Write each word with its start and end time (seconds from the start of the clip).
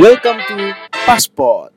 Welcome 0.00 0.40
to 0.48 0.56
Passport. 1.04 1.76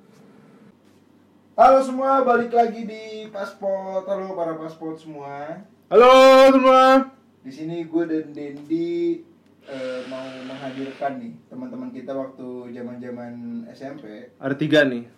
Halo 1.59 1.83
semua, 1.83 2.23
balik 2.23 2.55
lagi 2.55 2.87
di 2.87 3.27
Pasport. 3.27 4.07
Halo 4.07 4.31
para 4.31 4.55
pasport 4.55 4.95
semua. 4.95 5.67
Halo 5.91 6.47
semua. 6.47 7.11
Di 7.43 7.51
sini 7.51 7.83
gue 7.83 8.03
dan 8.07 8.31
Dendi 8.31 9.19
eh, 9.67 9.99
mau 10.07 10.23
menghadirkan 10.47 11.19
nih 11.19 11.35
teman-teman 11.51 11.91
kita 11.91 12.15
waktu 12.15 12.71
zaman-zaman 12.71 13.67
SMP. 13.75 14.31
Ada 14.39 14.55
tiga 14.55 14.87
nih. 14.87 15.11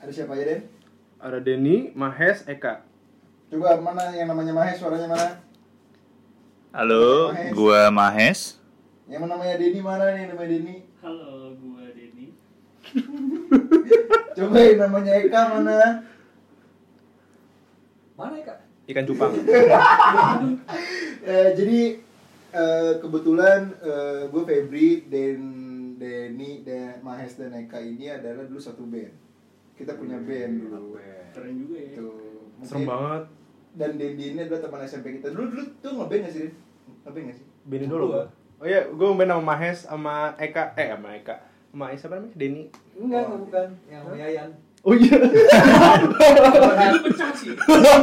Ada 0.00 0.12
siapa 0.16 0.32
aja 0.32 0.48
Den? 0.48 0.64
Ada 1.20 1.44
Denny, 1.44 1.92
Mahes, 1.92 2.48
Eka. 2.48 2.93
Coba 3.54 3.78
mana 3.78 4.10
yang 4.10 4.26
namanya 4.26 4.50
Mahes, 4.50 4.82
suaranya 4.82 5.06
mana? 5.06 5.38
Halo, 6.74 7.30
Mahes. 7.30 7.54
gua 7.54 7.86
Mahes. 7.86 8.40
Yang 9.06 9.30
namanya 9.30 9.54
Denny 9.62 9.78
mana 9.78 10.10
nih 10.10 10.26
namanya 10.26 10.48
Denny? 10.58 10.76
Halo, 10.98 11.54
gua 11.62 11.86
Denny. 11.94 12.34
Coba 14.42 14.58
yang 14.58 14.78
namanya 14.82 15.12
Eka 15.22 15.40
mana? 15.54 16.02
Mana 18.18 18.42
Kak? 18.42 18.58
Ikan 18.90 19.06
cupang. 19.06 19.30
Eh, 21.24 21.50
jadi 21.56 21.80
eh, 22.52 22.92
kebetulan 23.00 23.70
eh, 23.80 24.28
gue 24.28 24.42
Febri 24.44 25.08
dan 25.08 25.40
Denny 25.96 26.66
dan 26.66 27.00
Mahes 27.06 27.38
dan 27.38 27.54
Eka 27.54 27.78
ini 27.78 28.10
adalah 28.10 28.50
dulu 28.50 28.58
satu 28.58 28.82
band. 28.82 29.14
Kita 29.78 29.94
punya 29.94 30.18
band 30.18 30.52
dulu. 30.58 30.98
Keren 31.30 31.54
juga 31.54 31.78
ya. 31.78 32.02
Tuh. 32.02 32.34
Serem 32.66 32.90
banget. 32.90 33.43
Dan 33.74 33.90
Dendi 33.94 34.24
ini 34.30 34.40
adalah 34.40 34.62
teman 34.62 34.80
SMP 34.82 35.06
kita. 35.12 35.28
Dulu 35.28 35.50
dulu 35.50 35.62
tuh 35.78 35.90
ngeband 35.92 36.22
gak 36.22 36.32
sih? 36.32 36.46
Ngeband 37.02 37.24
gak 37.26 37.36
sih? 37.36 37.46
Bini 37.64 37.86
dulu 37.86 38.04
gua. 38.08 38.24
Oh 38.56 38.64
iya, 38.64 38.86
gue 38.86 39.06
main 39.10 39.26
sama 39.26 39.42
Mahes 39.44 39.78
sama 39.82 40.14
Eka. 40.36 40.72
Eh, 40.74 40.88
sama 40.88 41.08
Eka. 41.12 41.36
Sama 41.68 41.84
siapa 41.92 42.14
namanya? 42.16 42.34
Denny. 42.34 42.62
Enggak, 42.94 43.22
enggak 43.24 43.40
bukan. 43.40 43.68
Yang 43.84 44.00
sama 44.00 44.14
Yayan. 44.16 44.50
Oh 44.80 44.94
iya. 44.94 45.16
Itu 46.84 46.98
pecah 47.02 47.30
sih. 47.32 47.50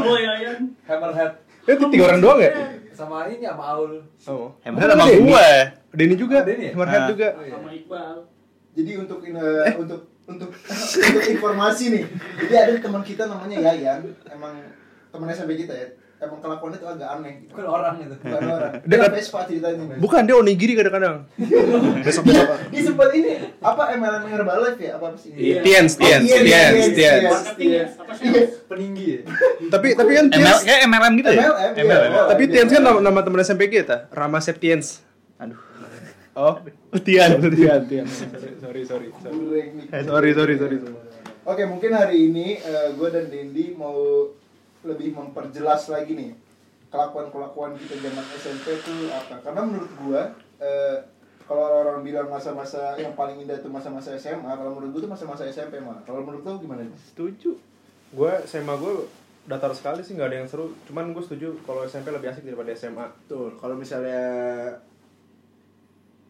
Oh 0.04 0.18
ya, 0.18 0.34
ya. 0.40 0.52
Hammerhead. 0.84 1.32
Itu 1.64 1.84
tiga 1.88 2.04
orang 2.06 2.20
doang 2.20 2.40
ya? 2.40 2.52
Sama 2.92 3.30
ini 3.30 3.40
sama 3.42 3.64
Aul. 3.72 4.04
Oh. 4.26 4.52
Hammerhead 4.60 4.92
sama 4.92 5.06
Denny. 5.08 5.24
gua. 5.24 5.48
Denny 5.94 6.16
juga. 6.16 6.38
Oh, 6.38 6.46
Denny 6.46 6.64
ya? 6.64 6.72
Hammerhead 6.74 7.00
Ah. 7.00 7.08
juga. 7.08 7.28
Oh, 7.32 7.42
iya. 7.42 7.54
Sama 7.54 7.70
Iqbal. 7.72 8.16
Jadi 8.72 8.92
untuk 8.98 9.20
in- 9.22 9.40
untuk 9.78 10.02
untuk 10.26 10.50
untuk 11.06 11.24
informasi 11.24 11.84
nih. 11.92 12.04
Jadi 12.42 12.56
ada 12.58 12.72
teman 12.78 13.02
kita 13.02 13.24
namanya 13.26 13.58
Yayan. 13.64 14.02
Emang 14.28 14.56
teman 15.12 15.28
SMP 15.30 15.52
kita 15.58 15.74
ya. 15.74 15.88
Emang 16.22 16.38
kelakuannya 16.38 16.78
tuh 16.78 16.86
agak 16.88 17.10
aneh 17.12 17.34
gitu. 17.42 17.50
Bukan 17.52 17.66
orang 17.66 17.94
itu. 17.98 18.14
Bukan 18.16 18.42
orang. 18.48 18.72
Dia 18.78 18.86
Dia 18.86 18.98
kan- 19.02 19.12
Vespa 19.12 19.40
ceritanya. 19.44 19.98
Bukan 19.98 20.22
dia 20.22 20.36
onigiri 20.38 20.74
kadang-kadang. 20.76 21.16
besok 22.06 22.24
Dia, 22.24 22.34
besok. 22.38 22.58
dia 22.70 22.82
sempat 22.84 23.10
ini 23.12 23.32
apa 23.58 23.84
MLM 23.92 24.24
Herbalife 24.28 24.80
ya? 24.80 24.92
Apa 24.96 25.18
sih? 25.18 25.34
Iya. 25.34 25.66
Tiens, 25.66 25.92
Oh, 25.92 26.00
Tiens, 26.00 26.22
iya, 26.22 26.38
Tiens, 26.38 26.46
Tiens, 26.46 26.94
Tiens. 26.94 27.42
Tiens. 27.58 27.92
Apa? 27.98 28.12
Iya. 28.22 28.42
Peninggi 28.70 29.06
ya. 29.10 29.20
Tapi 29.68 29.88
tapi 29.98 30.12
kan 30.14 30.26
ML, 30.28 30.38
Tiens. 30.38 30.62
kayak 30.62 30.82
MLM 30.86 31.14
gitu 31.16 31.30
ya? 31.32 31.42
MLM, 31.74 32.10
iya. 32.14 32.22
Tapi 32.30 32.44
iya. 32.44 32.52
Tiens 32.54 32.70
kan 32.70 32.82
nama, 33.02 33.20
teman 33.20 33.40
SMP 33.42 33.62
kita, 33.68 33.98
Rama 34.12 34.38
Septiens. 34.40 35.02
Aduh. 35.38 35.58
Oh, 36.32 36.56
Tian, 37.02 37.44
Tian, 37.50 37.82
Tian. 37.84 38.06
Sorry, 38.62 38.86
sorry, 38.86 39.10
sorry. 39.12 39.44
Nih. 39.74 39.90
Eh, 39.90 40.04
sorry, 40.06 40.32
sorry, 40.32 40.56
sorry. 40.56 40.78
Oke, 41.44 41.66
mungkin 41.66 41.92
hari 41.92 42.30
ini 42.30 42.62
gue 42.94 43.10
dan 43.10 43.26
Dendi 43.26 43.74
mau 43.74 44.30
lebih 44.82 45.14
memperjelas 45.14 45.90
lagi 45.94 46.14
nih 46.18 46.32
kelakuan-kelakuan 46.92 47.78
kita 47.80 48.04
zaman 48.04 48.26
SMP 48.36 48.68
tuh 48.84 49.08
apa? 49.14 49.40
Karena 49.46 49.62
menurut 49.64 49.92
gue 49.96 50.22
kalau 51.48 51.68
orang-orang 51.68 52.00
bilang 52.08 52.28
masa-masa 52.32 52.96
yang 52.96 53.12
paling 53.12 53.44
indah 53.44 53.60
itu 53.60 53.68
masa-masa 53.68 54.16
SMA, 54.16 54.48
kalau 54.48 54.72
menurut 54.78 54.96
gue 54.96 55.02
tuh 55.04 55.12
masa-masa 55.12 55.44
SMP 55.52 55.84
mah. 55.84 56.00
Kalau 56.08 56.24
menurut 56.24 56.48
lo 56.48 56.60
gimana? 56.64 56.88
Setuju. 57.12 57.60
Gue 58.16 58.32
SMA 58.48 58.72
gue 58.80 59.08
datar 59.42 59.74
sekali 59.76 60.00
sih 60.06 60.16
nggak 60.16 60.30
ada 60.32 60.38
yang 60.44 60.48
seru. 60.48 60.72
Cuman 60.88 61.12
gue 61.12 61.24
setuju 61.24 61.60
kalau 61.68 61.84
SMP 61.84 62.12
lebih 62.12 62.32
asik 62.32 62.48
daripada 62.48 62.72
SMA. 62.72 63.04
Tuh, 63.28 63.52
kalau 63.60 63.76
misalnya 63.76 64.24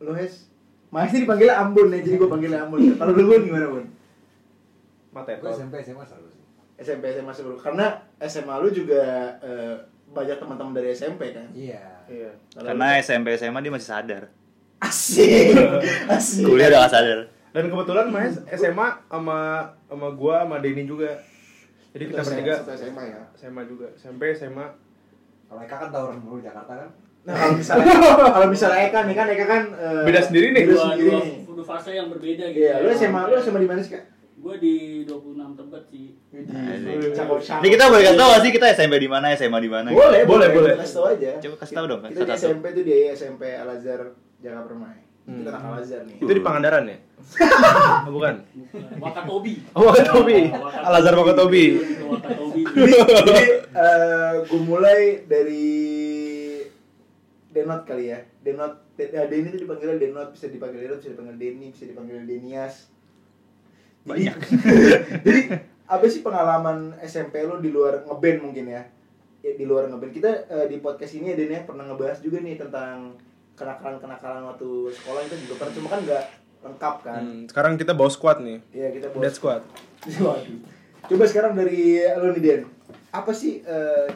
lo 0.02 0.18
Hes, 0.18 0.50
masih 0.90 1.30
dipanggil 1.30 1.54
Ambon 1.54 1.94
ya, 1.94 2.02
jadi 2.02 2.18
gue 2.18 2.30
panggilnya 2.30 2.66
Ambon. 2.66 2.82
Kalau 2.98 3.14
lu 3.14 3.24
Bun, 3.30 3.42
gimana 3.46 3.68
Bun? 3.70 3.86
Mata 5.14 5.38
Gue 5.38 5.54
SMP 5.54 5.86
SMA 5.86 6.02
selalu 6.02 6.34
sih. 6.34 6.41
SMP 6.82 7.14
SMA 7.14 7.30
seluruh 7.30 7.56
karena 7.56 7.94
SMA 8.20 8.56
lu 8.58 8.70
juga 8.70 9.02
eh, 9.40 9.76
banyak 10.08 10.36
teman-teman 10.36 10.74
dari 10.74 10.90
SMP 10.90 11.32
kan. 11.32 11.46
Iya. 11.52 11.86
Iya. 12.06 12.32
Kalau 12.52 12.68
Karena 12.68 12.86
lu- 12.90 13.00
SMP 13.00 13.28
SMA 13.34 13.60
dia 13.60 13.72
masih 13.72 13.90
sadar. 13.90 14.24
asik, 14.82 15.54
asik. 16.10 16.42
Kuliah 16.44 16.68
udah 16.68 16.80
gak 16.82 16.92
sadar. 16.92 17.20
Dan 17.52 17.68
kebetulan 17.68 18.08
Mas 18.08 18.34
SMA 18.50 18.88
sama 19.06 19.40
sama 19.86 20.08
gua 20.12 20.42
sama 20.42 20.58
Denny 20.58 20.84
juga. 20.84 21.22
Jadi 21.92 22.04
kita 22.08 22.22
bertiga 22.22 22.54
SMA 22.74 23.04
ya. 23.06 23.22
SMA 23.36 23.62
juga. 23.64 23.88
SMP 23.94 24.34
SMA. 24.34 24.66
Kalau 25.46 25.62
Eka 25.62 25.76
kan 25.78 25.90
tahu 25.90 26.04
orang 26.08 26.20
dulu 26.20 26.40
Jakarta 26.40 26.74
kan. 26.78 26.90
Nah 27.22 27.36
kalau 27.36 27.54
misalnya 27.54 27.94
kalau 28.34 28.48
misalnya 28.50 28.80
Eka 28.82 29.00
nih 29.04 29.14
kan 29.14 29.28
Eka 29.30 29.46
kan 29.46 29.64
eh, 29.72 30.04
Beda 30.04 30.20
sendiri 30.20 30.48
nih. 30.50 30.64
Beda 30.64 30.74
Dua, 30.74 30.84
sendiri 30.88 31.06
dua, 31.06 31.20
nih. 31.22 31.36
dua 31.46 31.66
fase 31.68 31.90
yang 31.94 32.08
berbeda 32.10 32.46
gitu. 32.50 32.64
Iya, 32.64 32.74
lu 32.82 32.90
SMA 32.90 33.22
lu 33.28 33.36
SMA 33.38 33.60
di 33.60 33.70
mana 33.70 33.80
sih 33.80 33.92
kak? 33.94 34.04
Gua 34.42 34.58
di 34.58 35.06
26 35.06 35.54
Tebet 35.54 35.84
sih. 35.88 36.08
Cakep 37.14 37.38
cakep. 37.40 37.62
Ini 37.62 37.68
kita 37.70 37.84
boleh 37.88 38.04
kasih 38.04 38.18
tau 38.18 38.30
gak 38.34 38.42
sih 38.42 38.52
kita 38.52 38.66
SMP 38.74 38.94
di 38.98 39.06
mana, 39.06 39.26
SMA 39.38 39.60
di 39.62 39.70
mana? 39.70 39.88
gitu? 39.94 40.02
Boleh, 40.02 40.22
boleh, 40.26 40.48
Boleh. 40.50 40.74
Kasih 40.82 40.96
tau 40.98 41.06
aja. 41.08 41.32
Coba 41.38 41.56
kasih 41.62 41.74
tau 41.78 41.86
dong, 41.86 42.00
Kita 42.04 42.26
di. 42.26 42.34
SMP 42.34 42.66
tuh 42.74 42.82
di 42.82 42.94
SMP 43.14 43.44
Al 43.54 43.70
Azhar 43.70 44.02
Jakarta 44.42 44.66
Permai. 44.66 44.98
Kita 45.22 45.50
anak 45.54 45.62
Al 45.62 45.76
Azhar 45.78 46.02
nih. 46.10 46.18
Itu 46.18 46.32
di 46.34 46.42
Pangandaran 46.42 46.90
ya? 46.90 46.98
oh, 48.10 48.12
bukan. 48.12 48.36
Wakatobi. 48.98 49.54
Oh, 49.78 49.86
Wakatobi. 49.86 50.40
Al 50.58 50.94
Azhar 50.98 51.14
Wakatobi. 51.14 51.66
Wakatobi. 52.02 52.62
Jadi, 52.66 52.94
jadi 53.22 53.46
gue 54.42 54.62
mulai 54.66 55.00
dari 55.30 55.66
Denot 57.52 57.86
kali 57.86 58.10
ya. 58.10 58.20
Denot, 58.42 58.74
De- 58.96 59.12
ya, 59.12 59.28
Denny 59.28 59.54
tuh 59.54 59.62
dipanggilnya 59.62 60.00
Denot, 60.00 60.34
bisa 60.34 60.48
dipanggil 60.48 60.82
Denot, 60.82 60.98
bisa 60.98 61.12
dipanggil 61.12 61.36
Denny, 61.38 61.68
bisa 61.70 61.84
dipanggil 61.86 62.26
Denias. 62.26 62.90
Jadi- 64.02 64.10
Banyak. 64.10 64.38
Jadi 65.26 65.42
apa 65.86 66.06
sih 66.08 66.22
pengalaman 66.24 66.96
SMP 67.04 67.44
lo 67.44 67.60
di 67.60 67.70
luar 67.70 68.08
ngeband 68.08 68.40
mungkin 68.42 68.66
ya? 68.68 68.82
Ya 69.42 69.52
di 69.54 69.66
luar 69.66 69.90
ngeband. 69.90 70.12
Kita 70.12 70.30
eh, 70.48 70.66
di 70.66 70.80
podcast 70.80 71.14
ini 71.14 71.32
ya 71.32 71.36
Den 71.36 71.52
ya 71.52 71.62
pernah 71.64 71.86
ngebahas 71.86 72.20
juga 72.20 72.40
nih 72.40 72.56
tentang 72.58 73.14
kenakalan-kenakalan 73.54 74.48
waktu 74.48 74.70
sekolah 74.96 75.22
itu 75.22 75.36
juga 75.46 75.54
pernah 75.62 75.74
cuma 75.76 75.88
kan 75.90 76.00
nggak 76.02 76.24
lengkap 76.62 76.96
kan. 77.04 77.22
Hmm, 77.22 77.42
sekarang 77.46 77.74
kita 77.76 77.92
bawa 77.94 78.10
squad 78.10 78.38
nih. 78.42 78.58
Iya 78.72 78.88
kita 78.94 79.06
Dead 79.12 79.22
bahas. 79.22 79.36
squad. 79.36 79.62
Waduh. 80.26 80.60
Coba 81.02 81.24
sekarang 81.28 81.54
dari 81.54 82.00
lo 82.02 82.32
nih 82.32 82.42
Den. 82.42 82.62
Apa 83.12 83.36
sih 83.36 83.62
eh, 83.62 84.08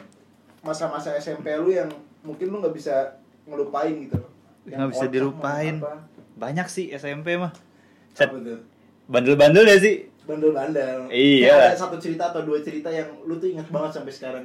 masa-masa 0.64 1.14
SMP 1.14 1.52
lu 1.54 1.70
yang 1.70 1.86
mungkin 2.26 2.50
lu 2.50 2.58
nggak 2.58 2.74
bisa 2.74 3.22
ngelupain 3.46 3.94
gitu 4.02 4.18
Nggak 4.66 4.90
bisa 4.90 5.06
dilupain. 5.06 5.78
Banyak 6.34 6.66
sih 6.66 6.90
SMP 6.90 7.38
mah. 7.38 7.54
Set, 8.16 8.32
Apa 8.32 8.40
tuh? 8.42 8.60
Bandel-bandel 9.06 9.64
ya 9.66 9.76
sih? 9.78 9.94
Bandel-bandel. 10.26 11.06
Iya. 11.10 11.54
Kayak 11.54 11.70
Ada 11.70 11.78
satu 11.78 11.96
cerita 12.02 12.34
atau 12.34 12.42
dua 12.42 12.58
cerita 12.60 12.90
yang 12.90 13.08
lu 13.22 13.38
tuh 13.38 13.48
ingat 13.50 13.70
banget 13.70 13.90
sampai 13.94 14.12
sekarang. 14.12 14.44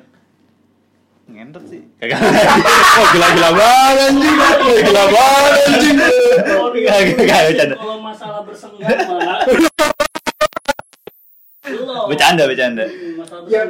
Ngentot 1.26 1.64
sih. 1.66 1.82
Kagak. 2.02 2.20
Oh, 2.22 3.06
gila-gila 3.14 3.50
banget 3.56 3.98
anjing. 4.14 4.38
Gila 4.86 5.04
banget 5.10 5.54
anjing. 5.66 5.98
Kalau 5.98 6.68
Kagak, 6.72 7.02
kagak 7.18 7.40
bercanda. 7.50 7.76
kalau 7.78 7.98
masalah 8.00 8.42
bersenggama. 8.46 9.34
Belum. 9.48 9.72
Bercanda, 12.10 12.44
bercanda. 12.50 12.86
Ya. 13.48 13.62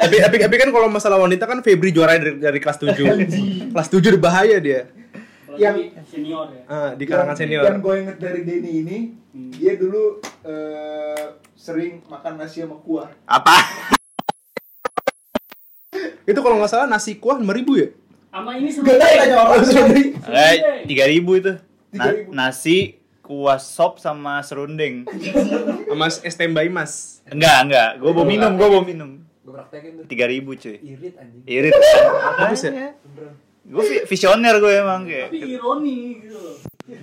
Tapi, 0.00 0.16
tapi, 0.22 0.36
tapi 0.42 0.54
kan 0.58 0.68
kalau 0.72 0.88
masalah 0.90 1.18
wanita 1.20 1.44
kan 1.46 1.60
Febri 1.60 1.92
juara 1.94 2.16
dari, 2.18 2.40
dari 2.40 2.58
kelas 2.58 2.78
7 2.82 3.70
Kelas 3.74 3.88
7 3.90 4.16
udah 4.16 4.22
bahaya 4.22 4.56
dia 4.58 4.88
yang- 5.62 5.78
senior 6.04 6.46
ya. 6.50 6.62
ah, 6.66 6.90
Di 6.92 7.04
kalangan 7.04 7.28
Yang- 7.30 7.40
senior 7.40 7.62
Yang 7.62 7.78
gue 7.78 7.94
inget 7.98 8.16
dari 8.18 8.40
Denny 8.42 8.70
ini, 8.80 8.98
Hmm. 9.30 9.50
dia 9.52 9.72
dulu 9.74 10.04
eh, 10.42 11.24
sering 11.54 12.00
makan 12.06 12.32
nasi 12.36 12.60
sama 12.60 12.76
kuah. 12.78 13.08
Apa? 13.24 13.56
Itu 16.24 16.40
kalau 16.40 16.56
nggak 16.56 16.70
salah 16.70 16.86
nasi 16.86 17.16
kuah 17.16 17.36
5 17.36 17.52
ribu 17.52 17.76
ya? 17.76 17.88
Sama 18.30 18.54
ini 18.54 18.70
Gak 18.70 18.86
tahu 18.94 19.10
tanya 19.12 19.36
orang 19.42 19.64
sendiri. 19.64 20.04
Eh, 20.24 20.54
tiga 20.86 21.04
ribu 21.04 21.34
itu. 21.34 21.52
Na- 21.90 22.06
3.000. 22.06 22.30
nasi, 22.30 22.76
kuah 23.20 23.58
sop 23.58 23.98
sama 23.98 24.38
serundeng. 24.40 25.02
Sama 25.84 26.06
es 26.06 26.34
teh 26.34 26.46
Mbak 26.46 26.64
Imas 26.64 26.92
Enggak, 27.26 27.58
enggak. 27.60 27.88
Gue 27.98 28.12
mau 28.12 28.22
minum, 28.24 28.54
gue 28.54 28.68
mau 28.68 28.82
minum. 28.82 29.10
Gue 29.42 29.52
praktekin 29.52 29.98
tuh. 29.98 30.04
Tiga 30.06 30.24
ribu 30.24 30.54
cuy. 30.54 30.78
Irit 30.78 31.14
anjing. 31.16 31.42
Irit. 31.44 31.74
Bagus 32.38 32.62
ya? 32.64 32.94
Gue 33.62 33.84
visioner 34.02 34.54
gue 34.56 34.72
emang 34.74 35.04
kayak. 35.04 35.28
Tapi 35.28 35.46
ironi 35.50 35.98
gitu. 36.20 36.42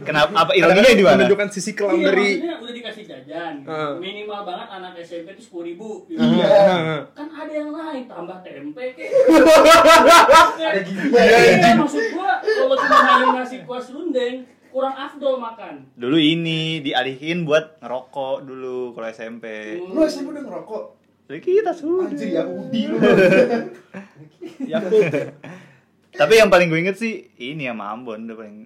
Kenapa? 0.03 0.35
Apa 0.35 0.51
ironinya 0.51 0.91
di 0.91 0.99
mana? 1.01 1.15
Menunjukkan 1.17 1.47
sisi 1.47 1.71
kelam 1.71 1.95
Iya, 1.95 2.05
dari 2.05 2.27
maksudnya 2.27 2.55
udah 2.59 2.73
dikasih 2.75 3.03
jajan. 3.05 3.53
gitu. 3.57 3.71
Heeh. 3.71 3.91
minimal 3.97 4.41
banget 4.43 4.67
anak 4.69 4.91
SMP 4.99 5.27
itu 5.31 5.41
sepuluh 5.41 5.65
ribu 5.65 5.89
gitu. 6.05 6.19
Iya. 6.19 6.47
kan 7.09 7.27
ada 7.29 7.53
yang 7.53 7.71
lain 7.71 8.03
tambah 8.05 8.37
tempe 8.41 8.83
kek 8.93 9.07
Ada 10.59 10.79
gini. 10.81 11.07
Iya, 11.07 11.71
maksud 11.77 12.03
gua 12.11 12.31
kalau 12.39 12.75
cuma 12.75 12.97
hanya 12.99 13.27
nasi 13.37 13.57
kuas 13.63 13.87
rundeng 13.87 14.35
kurang 14.67 14.93
afdol 14.93 15.39
makan 15.39 15.87
Dulu 15.95 16.17
ini 16.17 16.83
dialihin 16.83 17.43
buat 17.43 17.79
ngerokok 17.79 18.43
dulu 18.43 18.91
kalau 18.91 19.07
SMP. 19.07 19.45
Lu 19.79 20.03
SMP 20.03 20.33
udah 20.33 20.43
ngerokok? 20.43 20.83
Jadi 21.27 21.39
kita 21.39 21.71
sudah. 21.71 22.07
Anjir 22.07 22.27
ya 22.29 22.43
Udi 22.43 22.81
lu. 22.87 22.97
Yakult. 24.71 25.11
Tapi 26.09 26.33
yang 26.35 26.47
paling 26.47 26.67
gue 26.67 26.79
inget 26.79 26.95
sih 26.95 27.27
ini 27.35 27.65
ya 27.65 27.73
Ambon 27.73 28.25
udah 28.25 28.37
paling 28.37 28.57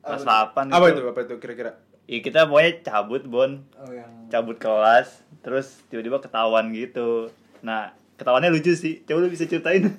kelas 0.00 0.22
Apa 0.22 0.66
8 0.66 0.70
Apa 0.70 0.86
itu? 0.90 1.00
Apa 1.06 1.20
itu 1.22 1.34
kira-kira? 1.38 1.72
Ya, 2.04 2.18
kita 2.20 2.44
pokoknya 2.44 2.72
cabut 2.82 3.22
Bon, 3.24 3.64
Oh 3.74 3.88
yang 3.88 4.28
cabut 4.28 4.58
kelas, 4.58 5.24
terus 5.40 5.80
tiba-tiba 5.88 6.20
ketahuan 6.20 6.68
gitu. 6.70 7.32
Nah, 7.60 7.90
ketahuannya 8.14 8.52
lucu 8.52 8.74
sih. 8.74 9.00
Coba 9.02 9.24
lu 9.24 9.32
bisa 9.32 9.44
ceritain. 9.44 9.88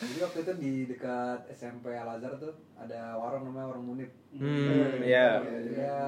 Jadi 0.00 0.16
waktu 0.18 0.38
itu 0.40 0.52
di 0.56 0.72
dekat 0.88 1.44
SMP 1.52 1.92
Al 1.92 2.16
Azhar 2.16 2.32
tuh 2.34 2.56
ada 2.74 3.12
warung 3.14 3.44
namanya 3.44 3.68
warung 3.68 3.84
Munib. 3.84 4.08
Hmm, 4.32 5.04
iya. 5.04 5.44
Ya 5.68 6.00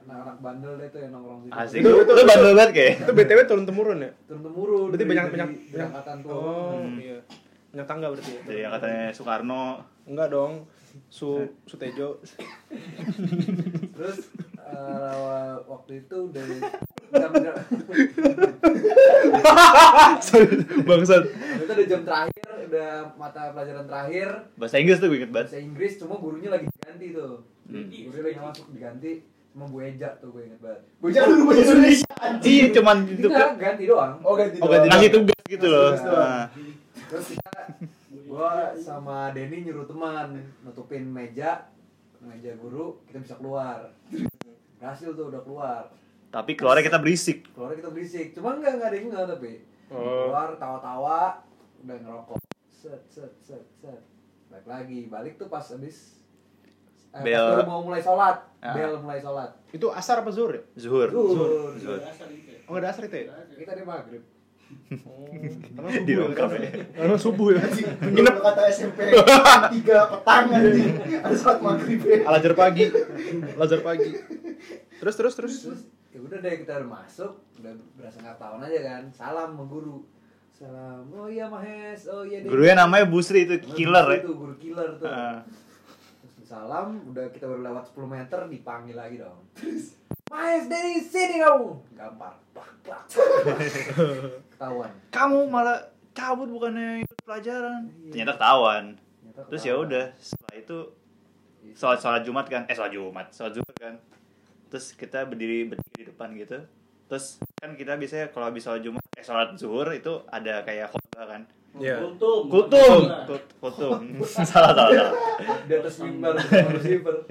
anak-anak 0.00 0.40
bandel 0.40 0.80
deh 0.80 0.88
tuh 0.88 1.04
yang 1.04 1.12
nongkrong 1.12 1.44
situ. 1.44 1.52
Asik. 1.52 1.80
Itu- 1.84 2.00
itu- 2.00 2.24
bandel 2.24 2.52
banget 2.56 2.72
kayak. 2.72 2.92
Itu 3.04 3.12
BTW 3.12 3.40
turun 3.44 3.64
temurun 3.68 3.98
ya? 4.00 4.10
Turun 4.24 4.42
temurun. 4.42 4.86
Berarti 4.88 5.04
banyak 5.04 5.24
banyak 5.28 5.48
banyak 5.68 5.88
angkatan 5.92 6.16
tuh. 6.18 6.32
Oh, 6.32 6.80
Hmm. 6.80 6.96
Iya. 7.74 7.82
Banyak 7.82 7.88
tangga 7.90 8.06
berarti 8.14 8.30
ya? 8.30 8.40
Jadi 8.46 8.60
yang 8.62 8.72
katanya 8.78 9.02
Soekarno. 9.10 9.64
Enggak 10.06 10.28
dong. 10.30 10.52
Su 11.10 11.42
Sutejo. 11.66 12.22
Terus 13.98 14.30
eh, 14.62 15.54
waktu 15.66 15.92
itu 16.06 16.18
dari 16.30 16.62
Bangsat. 20.86 21.22
itu 21.34 21.70
udah 21.70 21.86
jam 21.86 22.02
terakhir, 22.02 22.46
udah 22.70 22.90
mata 23.18 23.50
pelajaran 23.54 23.86
terakhir. 23.90 24.28
Bahasa 24.54 24.78
Inggris 24.78 24.98
tuh 25.02 25.10
gue 25.10 25.18
inget 25.22 25.32
banget. 25.34 25.50
Bahasa 25.50 25.62
Inggris 25.62 25.92
cuma 25.98 26.14
gurunya 26.18 26.50
lagi 26.50 26.66
diganti 26.70 27.06
tuh. 27.10 27.42
Hmm. 27.66 27.86
Gurunya 27.90 28.24
lagi 28.30 28.38
masuk 28.38 28.66
diganti 28.70 29.12
sama 29.54 29.70
Bu 29.70 29.78
Eja 29.86 30.08
tuh 30.18 30.34
gue 30.34 30.42
inget 30.50 30.58
banget. 30.58 30.82
Bocah 30.98 31.22
lu 31.30 31.34
bahasa 31.46 31.62
Indonesia. 31.70 32.10
Iya, 32.42 32.66
cuman 32.74 32.96
itu 33.06 33.28
Enggak, 33.30 33.50
ganti 33.58 33.84
doang. 33.86 34.12
Oh 34.26 34.34
ganti. 34.34 34.56
Oh, 34.58 34.66
ganti 34.66 34.86
doang. 34.90 34.98
ngasih 34.98 35.10
tugas 35.14 35.42
gitu 35.46 35.66
loh. 35.70 35.90
Nah, 35.94 36.44
Terus 37.14 37.28
kita 37.30 37.50
gua 38.26 38.74
sama 38.74 39.30
Denny 39.30 39.62
nyuruh 39.62 39.86
teman 39.86 40.34
nutupin 40.60 41.06
meja 41.06 41.70
meja 42.18 42.50
guru 42.56 42.98
kita 43.06 43.22
bisa 43.22 43.34
keluar. 43.38 43.94
Berhasil 44.74 45.14
tuh 45.14 45.30
udah 45.30 45.40
keluar. 45.40 45.82
tapi 46.28 46.58
keluarnya 46.58 46.82
kita 46.82 46.98
berisik. 46.98 47.46
Keluar 47.54 47.70
kita 47.72 47.88
berisik. 47.88 48.34
Cuma 48.34 48.58
enggak 48.58 48.74
enggak 48.74 48.88
ada 48.90 48.96
yang 48.98 49.06
enggak 49.06 49.24
tapi. 49.30 49.52
Oh. 49.86 50.26
Keluar 50.26 50.58
tawa-tawa 50.58 51.38
udah 51.80 51.96
ngerokok. 51.96 52.38
Set 52.66 53.06
set 53.06 53.30
set 53.38 53.62
set. 53.78 54.02
Balik 54.50 54.66
lagi, 54.66 55.00
balik 55.06 55.38
tuh 55.38 55.46
pas 55.46 55.62
habis 55.62 56.18
eh, 57.14 57.22
Bel. 57.22 57.38
pas 57.38 57.62
mau 57.64 57.86
mulai 57.86 58.02
sholat, 58.02 58.42
Ah. 58.58 58.74
bel 58.74 58.98
mulai 58.98 59.22
sholat. 59.22 59.54
Itu 59.70 59.94
asar 59.94 60.26
apa 60.26 60.34
zuhur 60.34 60.58
ya? 60.58 60.62
Zuhur. 60.74 61.06
Zuhur. 61.08 61.78
Zuhur. 61.78 61.98
Dasar 62.02 62.26
gitu 62.26 62.50
ya. 62.50 62.58
Oh, 62.66 62.74
enggak 62.74 62.82
ada 62.82 62.88
asar 62.90 63.02
itu 63.06 63.16
ya? 63.16 63.26
Kita 63.54 63.72
di 63.72 63.84
maghrib. 63.86 64.22
Oh, 65.04 65.26
karena 65.74 65.90
Di 66.06 66.12
subuh 66.14 66.28
lengkap 66.30 66.48
ya. 66.54 66.60
ya. 66.60 66.70
Karena 66.94 67.16
subuh 67.18 67.48
ya. 67.50 67.62
Nginep 68.04 68.36
kata 68.38 68.62
SMP 68.70 68.98
tiga 69.74 69.98
petang 70.12 70.44
anjing. 70.54 70.94
Ada 71.24 71.36
saat 71.36 71.58
maghrib 71.58 72.00
ya. 72.04 72.18
Alajar 72.28 72.52
pagi. 72.54 72.84
Alajar 73.58 73.80
pagi. 73.82 74.10
Terus 75.02 75.14
terus 75.18 75.34
terus. 75.34 75.54
Terus 75.66 75.82
ya 76.14 76.18
udah 76.22 76.38
deh 76.38 76.54
kita 76.62 76.78
udah 76.78 76.90
masuk, 76.94 77.32
udah 77.58 77.72
berasa 77.98 78.22
nggak 78.22 78.38
tahun 78.38 78.60
aja 78.70 78.80
kan. 78.86 79.02
Salam 79.10 79.48
sama 79.56 79.64
guru. 79.66 80.06
Salam. 80.54 81.02
Oh 81.10 81.26
iya 81.26 81.50
Mahes. 81.50 82.06
Oh 82.06 82.22
iya 82.22 82.38
Denny. 82.44 82.50
Gurunya 82.54 82.74
namanya 82.78 83.10
Busri 83.10 83.48
itu 83.50 83.58
killer 83.74 84.06
ya. 84.14 84.18
Itu 84.22 84.38
guru 84.38 84.54
killer 84.62 84.94
tuh. 85.00 85.10
Terus 85.10 86.46
salam, 86.46 87.02
udah 87.10 87.34
kita 87.34 87.50
baru 87.50 87.66
lewat 87.66 87.90
10 87.90 88.06
meter 88.06 88.40
dipanggil 88.46 88.94
lagi 88.94 89.16
dong. 89.18 89.42
Mahes 90.34 90.66
Denny 90.66 90.98
sini 90.98 91.38
kamu. 91.38 91.78
Gampar. 91.94 92.34
Ketahuan. 94.50 94.90
Kamu 95.14 95.46
malah 95.46 95.78
cabut 96.10 96.50
bukannya 96.50 97.06
ikut 97.06 97.18
pelajaran. 97.22 97.86
Ternyata 98.10 98.34
ketahuan. 98.34 98.84
Ternyata 98.98 99.40
Terus 99.46 99.62
ya 99.62 99.74
udah 99.78 100.04
setelah 100.18 100.54
itu 100.58 100.78
sholat 101.78 101.98
sholat 102.02 102.22
Jumat 102.26 102.46
kan, 102.50 102.66
eh 102.66 102.74
sholat 102.74 102.90
Jumat, 102.90 103.26
sholat 103.30 103.54
Zuhur 103.54 103.74
kan. 103.78 103.94
Terus 104.68 104.90
kita 104.98 105.22
berdiri 105.22 105.70
berdiri 105.70 106.02
di 106.02 106.04
depan 106.10 106.34
gitu. 106.34 106.66
Terus 107.06 107.38
kan 107.54 107.78
kita 107.78 107.94
biasanya 107.94 108.34
kalau 108.34 108.50
habis 108.50 108.66
sholat 108.66 108.82
Jumat, 108.82 109.02
eh 109.14 109.22
sholat 109.22 109.54
Zuhur 109.54 109.86
itu 109.94 110.18
ada 110.28 110.66
kayak 110.66 110.90
khotbah 110.90 111.30
kan. 111.30 111.42
Iya. 111.74 111.98
Kultum. 111.98 112.46
Kultum, 112.46 113.02
Kut- 113.26 113.50
kultum. 113.58 113.98
salah 114.30 114.46
salah 114.46 114.74
salah. 114.94 115.10
Di 115.66 115.74
atas 115.74 115.98
mimbar 115.98 116.38
bersama 116.38 116.70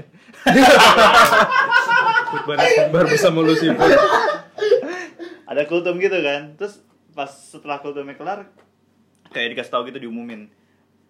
Khutbah 2.33 2.55
khutbah 2.57 3.01
bersama 3.05 3.39
Lucifer. 3.45 3.89
Ada 5.45 5.69
kultum 5.69 6.01
gitu 6.01 6.17
kan. 6.17 6.57
Terus 6.57 6.81
pas 7.13 7.29
setelah 7.29 7.77
kultumnya 7.77 8.17
kelar, 8.17 8.49
kayak 9.29 9.53
dikasih 9.53 9.69
tahu 9.69 9.93
gitu 9.93 10.09
diumumin. 10.09 10.49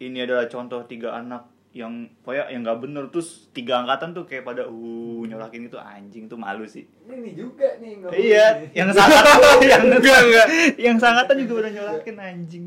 Ini 0.04 0.28
adalah 0.28 0.52
contoh 0.52 0.84
tiga 0.84 1.16
anak 1.16 1.48
yang 1.74 2.06
pokoknya 2.22 2.54
yang 2.54 2.62
nggak 2.62 2.80
bener 2.86 3.04
terus 3.10 3.50
tiga 3.50 3.82
angkatan 3.82 4.14
tuh 4.14 4.30
kayak 4.30 4.46
pada 4.46 4.70
uh 4.70 5.22
nyolakin 5.26 5.66
itu 5.66 5.74
anjing 5.82 6.30
tuh 6.30 6.38
malu 6.38 6.70
sih 6.70 6.86
Ini 7.10 7.34
juga 7.34 7.82
nih 7.82 7.98
nggak 7.98 8.12
iya 8.14 8.62
yang 8.78 8.94
sangatan 8.94 9.58
yang 9.74 9.84
enggak 9.90 10.20
enggak 10.22 10.48
yang 10.78 10.98
sangatan 11.02 11.34
juga 11.42 11.66
udah 11.66 11.72
nyolakin 11.74 12.18
anjing 12.22 12.66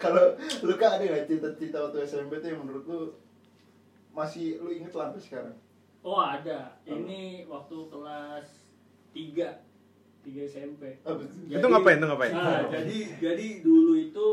Kalau 0.00 0.40
lu 0.64 0.72
kan 0.80 0.96
ada 0.96 1.04
nggak 1.04 1.28
cerita-cerita 1.28 1.84
waktu 1.84 2.08
SMP 2.08 2.40
tuh 2.40 2.48
yang 2.48 2.64
menurut 2.64 2.84
lu 2.88 3.00
masih 4.16 4.56
lu 4.64 4.72
inget 4.72 4.96
lah 4.96 5.12
sampai 5.12 5.20
sekarang? 5.20 5.56
Oh 6.06 6.16
ada. 6.16 6.78
Ini 6.84 7.20
waktu 7.44 7.76
kelas 7.90 8.46
3 9.10 9.58
3 10.22 10.46
SMP. 10.46 11.02
Apa 11.02 11.18
tuh? 11.18 11.28
Itu 11.44 11.66
ngapain? 11.66 11.98
Itu 11.98 12.06
ngapain? 12.06 12.30
Nah, 12.30 12.62
jadi 12.68 12.98
jadi 13.18 13.46
dulu 13.60 13.92
itu 13.96 14.26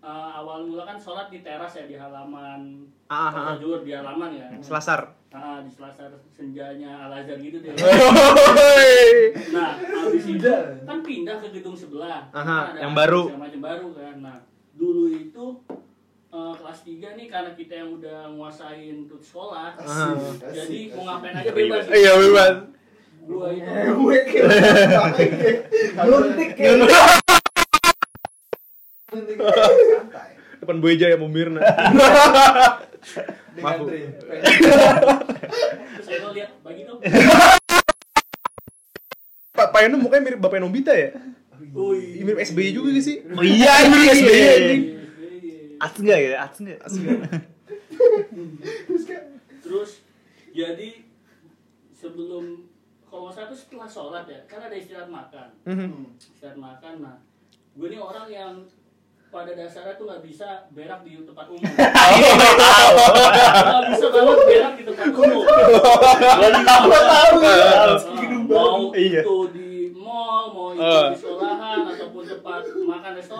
eh, 0.00 0.10
awal 0.34 0.66
mula 0.66 0.82
kan 0.84 0.98
sholat 0.98 1.30
di 1.30 1.40
teras 1.40 1.70
ya 1.72 1.86
di 1.86 1.94
halaman 1.94 2.90
Ah, 3.06 3.28
ah, 3.28 3.34
ah. 3.52 3.54
Johor 3.54 3.86
di 3.86 3.92
halaman 3.92 4.32
ya. 4.32 4.48
Selasar. 4.58 5.14
Nah, 5.30 5.60
di 5.60 5.70
selasar 5.70 6.10
senjanya 6.30 7.06
Al 7.06 7.20
Azhar 7.20 7.38
gitu 7.38 7.58
deh. 7.58 7.74
Nah, 9.54 9.70
habis 9.78 10.24
itu 10.26 10.50
kan 10.82 10.98
pindah 11.00 11.38
ke 11.38 11.48
gedung 11.52 11.74
sebelah. 11.74 12.26
Aha, 12.30 12.42
Kan 12.42 12.74
ada 12.74 12.78
yang 12.80 12.94
baru. 12.94 13.22
segala 13.28 13.42
macam 13.46 13.60
baru 13.62 13.88
kan. 13.92 14.14
Nah, 14.18 14.36
dulu 14.74 15.04
itu 15.10 15.44
eh, 16.34 16.52
kelas 16.58 16.78
3 16.82 17.14
nih 17.14 17.26
karena 17.30 17.50
kita 17.54 17.74
yang 17.78 17.90
udah 17.94 18.18
nguasain 18.34 19.06
tuh 19.06 19.22
sekolah. 19.22 19.78
Asik, 19.78 20.42
Jadi 20.42 20.58
asik, 20.58 20.98
mau 20.98 21.02
ngapain 21.06 21.34
aja 21.38 21.52
bebas. 21.54 21.84
Iya, 21.94 22.12
bebas. 22.18 22.54
Gua 23.24 23.48
itu 23.56 23.64
Gue 23.96 24.18
kira 24.28 24.52
Nyuntik 26.04 26.52
ya. 26.60 26.72
Nyuntik 29.14 29.36
santai. 29.38 30.30
Depan 30.60 30.76
Bu 30.80 30.86
Eja 30.92 31.06
ya 31.08 31.16
Bu 31.16 31.28
Mirna. 31.30 31.60
Dengan 33.54 33.62
Maaf, 33.62 33.86
saya 36.02 36.18
lihat 36.34 36.50
bagi 36.66 36.82
dong. 36.88 36.98
Pak 39.54 39.66
Pak 39.70 39.80
Eno 39.86 40.02
mukanya 40.02 40.22
mirip 40.26 40.40
Bapak 40.42 40.58
Nobita 40.58 40.90
ya? 40.90 41.14
Woi. 41.70 42.18
Mirip 42.26 42.42
SBY 42.42 42.74
juga 42.74 42.90
gak 42.98 43.04
sih? 43.06 43.22
oh 43.22 43.44
iya 43.46 43.86
Mirip 43.86 44.10
SBY. 44.18 44.93
Ats 45.80 45.96
enggak 45.98 46.18
ya 46.20 46.36
ats 46.40 46.58
enggak 46.60 46.78
Terus 49.60 49.90
jadi 50.50 50.88
sebelum 51.92 52.68
kalau 53.08 53.30
salah 53.30 53.46
itu 53.48 53.56
setelah 53.56 53.86
sholat 53.86 54.24
ya, 54.26 54.40
kan 54.44 54.58
ada 54.60 54.74
istirahat 54.74 55.06
makan. 55.06 55.48
Mhm. 55.64 56.18
Istirahat 56.18 56.58
makan, 56.58 56.94
nah 57.00 57.16
gue 57.72 57.86
ini 57.88 57.96
orang 57.96 58.26
yang 58.26 58.54
pada 59.28 59.50
dasarnya 59.50 59.94
tuh 59.94 60.06
nggak 60.06 60.22
bisa 60.22 60.46
berak 60.70 61.02
di 61.02 61.18
tempat 61.20 61.46
umum. 61.48 61.62
Nggak 63.64 63.82
bisa 63.90 64.06
banget 64.08 64.38
berak 64.46 64.72
di 64.74 64.84
tempat 64.84 65.06
umum. 65.10 65.42
tahu 66.62 67.38
ya. 67.42 67.98
Mau 68.44 68.94
Iya. 68.94 69.22
itu 69.22 69.38
di 69.50 69.70
mall, 69.90 70.54
mau 70.54 70.70
itu 70.70 70.78
Eh. 70.80 71.06
di 71.10 71.18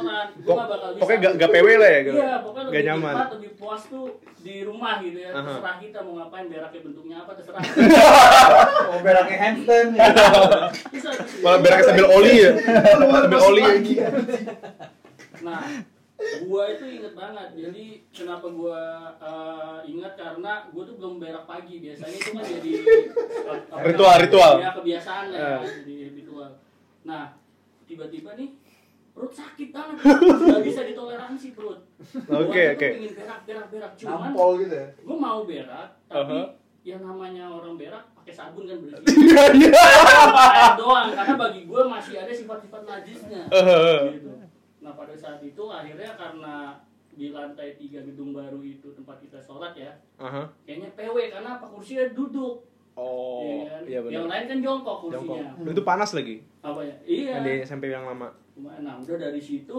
gue 0.04 0.44
Pok- 0.44 0.54
nggak 0.54 0.68
bakal 0.68 0.88
bisa. 0.88 1.00
Pokoknya 1.00 1.18
gak, 1.20 1.32
gak 1.37 1.50
PW 1.50 1.68
lah 1.75 1.88
ya? 1.88 2.00
Iya, 2.00 2.32
pokoknya 2.38 2.64
Gak 2.64 2.70
lebih 2.70 2.87
nyaman. 2.87 3.12
nikmat, 3.12 3.28
lebih 3.32 3.50
puas 3.54 3.82
tuh 3.87 4.06
di 4.38 4.56
rumah 4.61 4.94
gitu 4.99 5.18
ya. 5.18 5.30
Terserah 5.32 5.76
kita 5.78 5.99
mau 6.00 6.12
ngapain, 6.16 6.46
beraknya 6.46 6.80
bentuknya 6.82 7.16
apa 7.18 7.32
terserah. 7.34 7.62
Mau 8.88 8.99
beraknya 9.00 9.37
handstand. 9.38 9.88
Bisa. 10.90 11.08
Malah 11.40 11.58
beraknya 11.58 11.84
sambil 11.87 12.06
oli 12.08 12.34
ya? 12.38 12.50
Sambil 12.94 13.40
oli 13.42 13.62
ya? 13.62 14.08
Nah, 15.40 15.61
gua 16.40 16.62
itu 16.70 16.84
inget 16.87 17.12
banget 17.12 17.49
jadi 17.52 17.84
kenapa 18.08 18.46
gua 18.49 18.80
eh, 19.14 19.78
ingat 19.87 20.12
karena 20.14 20.52
gua 20.70 20.82
tuh 20.82 20.96
belum 20.96 21.14
berak 21.18 21.44
pagi 21.44 21.80
biasanya 21.80 22.14
itu 22.14 22.30
kan 22.32 22.44
jadi 22.44 22.73
Ritual, 23.84 24.16
ritual. 24.18 24.52
ya 24.58 24.70
kebiasaan 24.73 25.25
lah 25.28 25.37
ya 25.37 25.49
Eh. 25.58 25.61
jadi 25.82 25.96
ritual 26.14 26.50
nah 27.02 27.37
tiba-tiba 27.84 28.32
nih 28.34 28.56
perut 29.14 29.30
sakit 29.30 29.71
banget 29.71 29.94
nggak 30.02 30.64
bisa 30.64 30.80
ditoleransi 30.85 31.49
perut 31.52 31.80
Oke, 32.26 32.62
oke. 32.68 32.88
pengen 32.90 33.12
berak 33.14 33.40
berak 33.44 33.66
berak 33.68 33.92
cuman 33.94 34.18
Nampol 34.28 34.50
gitu 34.61 34.75
ya. 34.75 34.87
gua 35.00 35.16
mau 35.16 35.40
berak 35.42 35.88
tapi 36.04 36.35
Aha. 36.35 36.42
yang 36.83 37.00
namanya 37.00 37.44
orang 37.49 37.75
berak 37.75 38.04
pakai 38.12 38.35
sabun 38.35 38.66
kan 38.66 38.76
bersih 38.76 39.06
Iya, 39.06 39.44
iya. 39.54 39.71
doang 40.75 41.09
karena 41.11 41.35
bagi 41.37 41.61
gue 41.64 41.83
masih 41.87 42.14
ada 42.18 42.28
sifat-sifat 42.30 42.83
najisnya 42.85 43.42
gitu. 44.11 44.30
nah 44.80 44.92
pada 44.92 45.14
saat 45.14 45.40
itu 45.40 45.62
akhirnya 45.64 46.12
karena 46.12 46.54
di 47.09 47.30
lantai 47.30 47.78
tiga 47.78 48.02
gedung 48.02 48.35
baru 48.35 48.59
itu 48.61 48.90
tempat 48.90 49.16
kita 49.18 49.38
sholat 49.38 49.73
ya 49.73 49.94
Aha. 50.18 50.50
kayaknya 50.61 50.90
PW 50.92 51.16
karena 51.30 51.50
apa 51.54 51.66
kursinya 51.66 52.11
duduk 52.11 52.66
Oh, 52.94 53.42
iya 53.42 53.66
kan? 53.68 53.83
iya 53.83 53.99
yang 54.06 54.23
benar. 54.23 54.30
lain 54.30 54.44
kan 54.47 54.59
jongkok 54.61 54.97
Jongkok. 55.04 55.35
kursinya 55.35 55.50
Dan 55.61 55.73
Itu 55.73 55.83
panas 55.83 56.11
lagi. 56.12 56.37
apa 56.61 56.80
ya 56.80 56.94
iya 57.04 57.30
Yang 57.33 57.42
di 57.42 57.52
SMP 57.66 57.85
yang 57.88 58.06
lama. 58.06 58.30
Nah 58.56 58.94
udah 58.96 59.16
dari 59.20 59.38
situ 59.38 59.78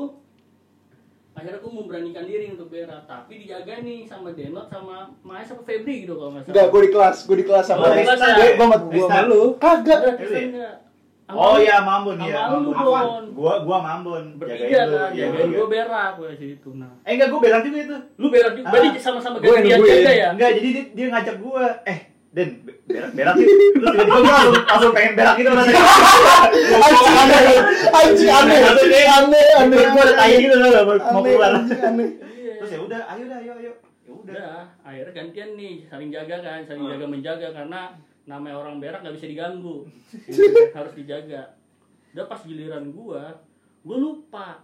akhirnya 1.31 1.59
gue 1.59 1.67
memberanikan 1.69 2.23
diri 2.23 2.47
untuk 2.49 2.67
berak 2.67 3.03
tapi 3.03 3.43
dijaga 3.43 3.79
nih 3.81 4.03
sama 4.03 4.31
Denot 4.31 4.67
sama 4.67 5.11
Maes 5.19 5.43
sama 5.45 5.63
Febri 5.63 6.03
gitu 6.03 6.15
kalau 6.15 6.31
nggak 6.31 6.43
salah 6.43 6.53
Enggak, 6.53 6.67
gue 6.69 6.81
di 6.81 6.91
kelas, 6.91 7.17
gue 7.21 7.35
di 7.35 7.45
kelas 7.45 7.65
Oh, 7.65 7.69
sama 7.73 7.85
di 7.89 8.03
kelas 8.03 8.19
ya? 8.19 8.35
Gue 8.35 8.55
sama 8.57 8.77
Gua 8.81 9.05
sama 9.05 9.23
lu. 9.25 9.41
Kagak. 9.57 9.99
Sama 10.15 10.67
Oh 11.27 11.57
iya 11.57 11.81
Mambun 11.81 12.21
ya. 12.21 12.47
Mambun. 12.47 13.23
Gua 13.33 13.53
gua 13.65 13.77
Mambun. 13.81 14.23
bertiga 14.37 14.79
lu, 14.85 14.95
kan 14.95 15.11
iya, 15.11 15.25
iya. 15.25 15.43
gue 15.49 15.67
berak 15.67 16.11
gue 16.15 16.29
situ 16.37 16.69
nah 16.71 16.91
Eh 17.01 17.11
enggak 17.13 17.27
gua 17.27 17.39
berak 17.41 17.61
juga 17.63 17.77
itu. 17.81 17.97
lu 18.15 18.27
berak 18.29 18.53
juga 18.53 18.65
Ah. 18.65 18.71
berarti 18.71 18.99
sama-sama 19.01 19.35
Gua 19.39 19.55
yang 19.57 19.67
gantian 19.75 19.97
jaga 19.97 20.11
ya 20.13 20.27
Enggak, 20.31 20.49
jadi 20.53 20.67
dia, 20.69 20.83
dia 20.93 21.05
ngajak 21.09 21.35
gua, 21.41 21.63
eh 21.83 21.99
Den, 22.35 22.49
be- 22.61 22.75
berak 22.85 23.11
berak 23.15 23.35
yuk. 23.37 23.47
Terus 23.47 23.91
tiba-tiba 23.95 24.27
langsung, 24.29 24.63
langsung 24.67 24.91
pengen 24.91 25.13
berak 25.15 25.35
gitu 25.35 25.49
rasanya. 25.49 25.81
Anjing 26.75 27.15
aneh, 27.15 27.41
anjing 27.89 28.29
aneh, 28.29 28.57
kayak- 28.59 29.11
aneh, 29.15 29.45
aneh, 29.57 29.77
Gua 29.87 30.03
ada 30.03 30.13
tai 30.13 30.33
gitu 30.35 30.51
loh, 30.53 30.69
mau 30.83 30.93
aneh, 30.93 31.31
keluar. 31.31 31.51
aneh. 31.55 32.07
Terus 32.59 32.69
ya 32.69 32.79
udah, 32.81 33.01
ayo 33.07 33.23
dah, 33.25 33.39
ayo 33.39 33.53
ayo. 33.55 33.71
Ya 34.05 34.11
udah. 34.11 34.35
udah 34.35 34.53
akhirnya 34.83 35.11
gantian 35.13 35.49
nih 35.53 35.75
saling 35.83 36.09
jaga 36.09 36.35
kan 36.39 36.61
saling 36.63 36.85
jaga 36.85 37.05
menjaga 37.05 37.47
karena 37.51 37.81
namanya 38.25 38.55
orang 38.57 38.77
berak 38.77 38.99
nggak 38.99 39.15
bisa 39.15 39.25
diganggu 39.27 39.85
harus 40.77 40.93
dijaga 40.93 41.57
udah 42.11 42.25
pas 42.25 42.41
giliran 42.41 42.91
gua 42.91 43.41
gua 43.81 43.97
lupa 43.97 44.61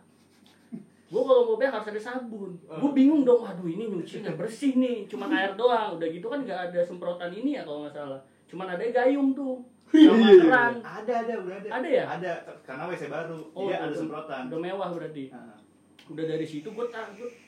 gua 1.12 1.22
kalau 1.28 1.42
mau 1.44 1.58
berak 1.60 1.76
harus 1.76 1.92
ada 1.92 2.02
sabun. 2.02 2.56
Gua 2.64 2.92
bingung 2.96 3.28
dong 3.28 3.44
aduh 3.44 3.68
ini 3.68 3.92
nyuci 3.92 4.24
nggak 4.24 4.40
bersih 4.40 4.80
nih 4.80 5.06
cuma 5.12 5.28
air 5.28 5.54
doang. 5.60 6.00
Udah 6.00 6.08
gitu 6.08 6.32
kan 6.32 6.40
nggak 6.48 6.72
ada 6.72 6.80
semprotan 6.80 7.30
ini 7.36 7.60
ya 7.60 7.68
kalau 7.68 7.84
nggak 7.84 7.94
salah. 7.94 8.22
Cuman 8.48 8.68
ada 8.72 8.84
gayung 8.84 9.36
tuh 9.36 9.60
sama 9.92 10.24
keran 10.24 10.74
Ada 10.80 11.14
ada 11.28 11.34
udah 11.44 11.56
ada. 11.60 11.70
Ada 11.84 11.88
ya? 11.92 12.04
Ada 12.08 12.32
karena 12.64 12.84
WC 12.88 13.04
baru. 13.12 13.40
Oh, 13.52 13.68
Dia 13.68 13.84
ada 13.84 13.92
semprotan. 13.92 14.48
udah 14.48 14.60
mewah 14.64 14.90
berarti. 14.96 15.28
Nah, 15.28 15.60
udah 16.08 16.26
dari 16.28 16.48
situ 16.48 16.68
gue 16.72 16.86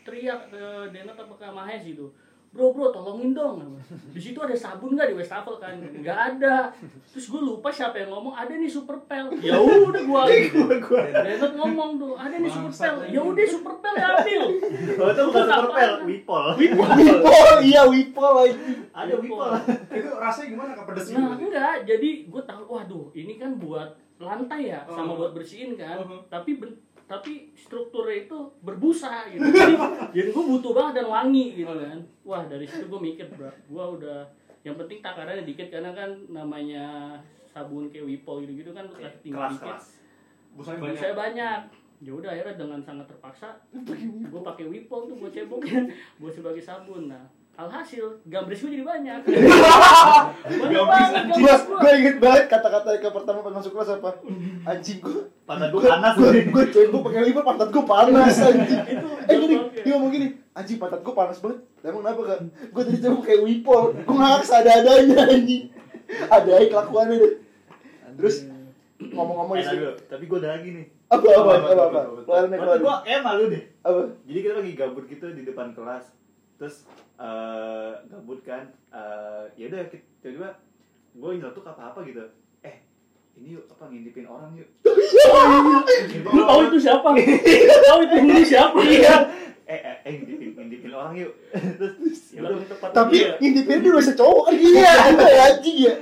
teriak 0.04 0.52
ke 0.52 0.64
Denat 0.92 1.16
apa 1.16 1.34
ke 1.36 1.48
Mahes 1.48 1.84
gitu 1.88 2.12
bro 2.54 2.70
bro 2.70 2.88
tolongin 2.88 3.34
dong 3.34 3.82
di 4.08 4.22
situ 4.22 4.38
ada 4.38 4.54
sabun 4.54 4.94
nggak 4.94 5.10
di 5.10 5.16
wastafel 5.16 5.58
kan 5.58 5.74
nggak 5.74 6.14
ada 6.32 6.70
terus 7.04 7.26
gue 7.26 7.42
lupa 7.42 7.68
siapa 7.68 7.98
yang 7.98 8.10
ngomong 8.10 8.30
ada 8.32 8.54
nih 8.54 8.70
super 8.70 8.94
pel 9.04 9.34
ya 9.36 9.58
udah 9.58 9.98
gue 10.00 10.22
Denat 11.04 11.54
ngomong 11.60 11.98
tuh 11.98 12.14
ada 12.14 12.36
nih 12.36 12.48
super 12.48 12.70
pel 12.70 12.96
ya 13.08 13.20
udah 13.20 13.46
super 13.48 13.74
pel 13.76 13.96
ya 13.96 14.08
ambil 14.16 14.44
Oh, 14.94 15.10
itu 15.10 15.22
bukan 15.24 15.44
superpel, 15.44 15.66
apaan? 15.66 16.06
wipol. 16.06 16.46
Wipol, 16.54 16.88
iya 17.64 17.82
wipol. 17.84 18.46
Ada 18.94 19.14
wipol. 19.18 19.50
Itu 19.90 20.10
rasanya 20.14 20.48
gimana? 20.50 20.72
Kepedes 20.76 21.06
gitu? 21.06 21.18
nah 21.18 21.34
enggak 21.34 21.76
jadi 21.84 22.10
gue 22.24 22.44
tahu 22.44 22.62
waduh 22.68 23.06
ini 23.12 23.34
kan 23.36 23.58
buat 23.58 23.90
lantai 24.16 24.70
ya 24.70 24.86
sama 24.86 25.12
Oh. 25.12 25.18
buat 25.18 25.32
bersihin 25.34 25.74
kan 25.74 25.98
Oh. 26.00 26.22
tapi 26.28 26.62
tapi 27.14 27.54
strukturnya 27.54 28.26
itu 28.26 28.38
berbusa 28.66 29.30
gitu. 29.30 29.46
Jadi, 29.46 29.74
jadi 30.18 30.30
gue 30.34 30.46
butuh 30.58 30.74
banget 30.74 31.06
dan 31.06 31.08
wangi 31.14 31.62
gitu 31.62 31.70
kan. 31.70 32.02
Wah 32.26 32.42
dari 32.50 32.66
situ 32.66 32.90
gue 32.90 32.98
mikir 32.98 33.30
bro 33.38 33.54
gue 33.54 33.86
udah 34.02 34.26
yang 34.66 34.74
penting 34.74 35.06
takarannya 35.06 35.46
dikit 35.46 35.70
karena 35.70 35.94
kan 35.94 36.10
namanya 36.26 37.14
sabun 37.46 37.94
kayak 37.94 38.10
wipol 38.10 38.42
gitu 38.42 38.66
gitu 38.66 38.72
kan 38.74 38.90
kelas 38.90 39.14
tinggi 39.22 39.38
Kelas 39.38 39.54
dikit. 39.62 39.78
Busanya 40.58 40.80
banyak. 40.82 40.98
saya 40.98 41.14
banyak. 41.14 41.62
Ya 42.04 42.12
udah 42.18 42.30
akhirnya 42.34 42.56
dengan 42.58 42.80
sangat 42.82 43.06
terpaksa 43.06 43.54
gue 44.34 44.42
pakai 44.42 44.66
wipol 44.66 45.06
tuh 45.06 45.16
buat 45.22 45.30
ceboknya 45.30 45.86
buat 46.20 46.34
sebagai 46.34 46.66
sabun 46.66 47.14
nah 47.14 47.24
alhasil 47.54 48.18
gambris 48.26 48.60
gue 48.60 48.72
jadi 48.72 48.82
banyak 48.84 49.20
banyak 50.60 50.84
banget 50.84 51.24
Gua, 51.24 51.38
gambris 51.38 51.62
gue 51.64 51.92
inget 51.96 52.18
banget 52.18 52.46
kata-kata 52.48 52.90
Eka 52.94 53.10
pertama 53.10 53.40
pas 53.40 53.54
masuk 53.54 53.72
kelas 53.72 53.94
apa? 53.94 54.10
Anjing 54.66 54.98
gua. 55.00 55.22
Pantat 55.44 55.70
gua 55.70 55.82
panas 55.84 56.14
nih. 56.16 56.50
gua 56.50 56.66
cebok 56.66 57.02
pakai 57.04 57.22
wipol 57.26 57.44
pantat 57.44 57.70
gua 57.70 57.84
panas 57.84 58.36
anjing. 58.48 58.82
Eh 59.24 59.36
gini, 59.38 59.54
ya. 59.54 59.64
dia 59.80 59.92
ngomong 59.94 60.10
gini, 60.10 60.28
anjing 60.52 60.78
pantat 60.78 61.00
gua 61.00 61.14
panas 61.16 61.38
banget. 61.38 61.60
Emang 61.84 62.02
kenapa 62.02 62.22
kak? 62.26 62.40
Gua 62.72 62.82
tadi 62.82 62.98
cebok 62.98 63.20
pakai 63.22 63.38
wipol. 63.40 63.84
Gua 64.02 64.16
ngakak 64.16 64.44
seadanya 64.44 64.96
anjing. 65.28 65.64
Ada 66.26 66.52
aja 66.54 66.68
kelakuannya 66.70 67.16
deh. 67.18 67.34
Terus 68.16 68.36
ngomong-ngomong 69.04 69.56
Eh, 69.56 69.66
dulu. 69.68 69.92
tapi 70.06 70.24
gua 70.26 70.38
ada 70.40 70.50
lagi 70.56 70.70
nih. 70.72 70.86
Apa 71.08 71.22
apa 71.22 71.38
Apa, 71.38 71.52
apa 71.52 71.54
apa, 71.54 71.70
apa? 71.70 71.84
apa, 71.84 72.00
apa. 72.02 72.22
Keluarin 72.24 72.50
Waktu 72.50 72.58
keluarin. 72.58 72.82
gua 72.82 72.96
eh 73.06 73.20
malu 73.20 73.44
deh. 73.48 73.64
Apa? 73.80 74.02
Jadi 74.24 74.40
kita 74.40 74.54
lagi 74.58 74.74
gabut 74.74 75.06
gitu 75.06 75.26
di 75.30 75.44
depan 75.44 75.68
kelas. 75.72 76.06
Terus 76.64 76.88
eh 77.20 77.92
gabut 78.08 78.40
kan. 78.42 78.64
Eh 78.88 79.44
ya 79.60 79.68
udah 79.68 79.84
kita- 79.84 80.08
tiba-tiba 80.24 80.48
gue 81.14 81.32
nyeletuk 81.36 81.68
apa-apa 81.68 82.08
gitu. 82.08 82.24
Eh, 82.64 82.80
ini 83.36 83.60
yuk 83.60 83.68
apa 83.68 83.92
ngintipin 83.92 84.24
orang 84.24 84.56
yuk. 84.56 84.72
lu 86.24 86.42
tahu 86.42 86.62
itu 86.66 86.78
siapa 86.80 87.04
tahu 87.04 88.00
itu 88.02 88.16
guru 88.18 88.44
siapa 88.48 88.80
Iya. 88.80 89.16
Eh, 89.64 89.80
eh, 89.80 89.96
eh 90.02 90.12
ngintipin, 90.14 90.50
ngintipin 90.54 90.92
orang 90.92 91.16
yuk. 91.16 91.32
Terus 91.80 92.22
ya 92.32 92.40
udah 92.42 92.92
Tapi 92.92 93.16
Iya. 93.18 93.32
ngintipin 93.38 93.80
dia 93.80 93.94
bisa 93.94 94.14
cowok 94.14 94.44
kan 94.46 94.54
iya, 94.54 94.92
ada 95.08 95.26
anjing 95.50 95.78
ya. 95.84 95.96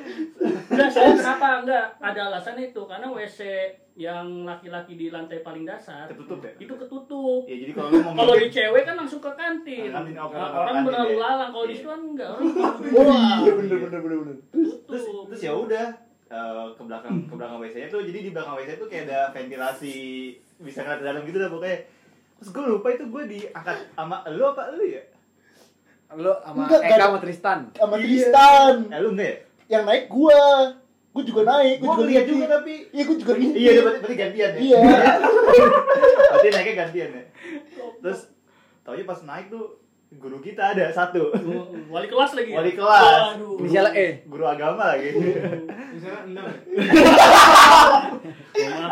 Enggak, 0.68 0.89
saya 0.89 1.13
kenapa 1.13 1.48
enggak? 1.62 1.86
Ada 1.98 2.22
alasan 2.27 2.58
itu 2.58 2.82
karena 2.84 3.08
WC 3.08 3.39
yang 3.94 4.25
laki-laki 4.44 4.96
di 4.96 5.08
lantai 5.08 5.39
paling 5.39 5.62
dasar 5.62 6.08
ketutup 6.08 6.41
ya. 6.41 6.51
itu 6.58 6.74
ketutup. 6.74 7.41
Ya 7.46 7.56
jadi 7.56 7.72
kalau 7.72 7.89
lu 7.91 8.00
mau 8.01 8.13
Kalau 8.15 8.34
di 8.36 8.48
cewek 8.48 8.82
kan 8.82 8.96
langsung 8.96 9.20
ke 9.20 9.32
kantin. 9.32 9.91
Kantin, 9.91 10.15
oh, 10.15 10.25
Nah, 10.25 10.32
ke 10.32 10.38
orang 10.50 10.65
kantin 10.65 10.86
berlalu 10.88 11.12
ya. 11.12 11.20
lalang. 11.20 11.50
Kalau 11.51 11.65
di 11.65 11.70
Iya. 11.70 11.77
situ 11.77 11.88
kan 11.88 12.01
enggak. 12.03 12.30
Orang 12.32 13.20
iya 13.38 13.51
bener 13.53 13.77
bener 13.80 14.00
bener 14.01 14.18
bener. 14.18 14.36
terus 14.84 15.03
terus 15.30 15.39
ya 15.39 15.53
udah 15.53 15.86
eh, 16.27 16.68
ke 16.74 16.82
belakang 16.82 17.15
ke 17.24 17.34
belakang 17.34 17.60
WC-nya 17.60 17.88
tuh 17.88 18.01
jadi 18.01 18.20
di 18.22 18.30
belakang 18.32 18.56
WC 18.58 18.70
tuh 18.75 18.88
kayak 18.88 19.03
ada 19.06 19.20
ventilasi 19.32 19.96
bisa 20.58 20.82
ngeliat 20.82 20.98
ke 20.98 21.06
dalam 21.06 21.22
gitu 21.22 21.38
dah 21.38 21.48
pokoknya 21.48 21.77
terus 22.42 22.50
gue 22.50 22.64
lupa 22.66 22.88
itu 22.90 23.06
gue 23.06 23.24
diangkat 23.30 23.78
sama 23.92 24.26
lu 24.28 24.44
apa 24.48 24.74
lu 24.74 24.84
ya 24.84 25.04
Lu 26.12 26.28
sama 26.38 26.66
Enggak, 26.66 26.82
Eka 26.82 26.88
enggak. 26.90 27.06
sama 27.06 27.20
Tristan. 27.20 27.60
Sama 27.72 27.96
Iya. 27.96 28.04
Tristan. 28.04 28.74
eh 28.90 29.00
lu 29.00 29.10
enggak 29.12 29.30
ya 29.30 29.38
Yang 29.70 29.84
naik 29.86 30.04
gua. 30.08 30.42
Gua 31.10 31.24
juga 31.24 31.42
naik, 31.46 31.76
gue 31.78 31.86
gua 31.86 31.96
juga 31.98 32.08
ngintip. 32.10 32.28
juga 32.28 32.46
tapi 32.50 32.74
Iya, 32.90 33.04
gua 33.06 33.16
juga 33.18 33.34
ngintip. 33.34 33.60
iya 33.62 33.72
berarti, 33.78 34.00
berarti 34.00 34.16
gantian 34.18 34.50
ya 34.50 34.60
Iya. 34.60 34.80
berarti 36.32 36.48
naiknya 36.50 36.76
gantian 36.78 37.10
ya 37.12 37.24
terus 38.02 38.20
taunya 38.82 39.06
pas 39.06 39.20
naik 39.22 39.48
tuh 39.48 39.66
guru 40.12 40.38
kita 40.38 40.75
ada 40.75 40.91
satu 40.91 41.32
wali 41.88 42.06
kelas 42.06 42.32
lagi. 42.34 42.51
ya? 42.51 42.60
Wali 42.60 42.72
kelas. 42.74 43.03
Waduh. 43.32 43.56
Inisialnya 43.63 43.91
E. 43.96 44.08
guru 44.25 44.44
agama 44.44 44.91
lagi 44.91 45.08
Misalnya 45.89 46.20
enam 46.25 46.44
ya? 46.44 46.56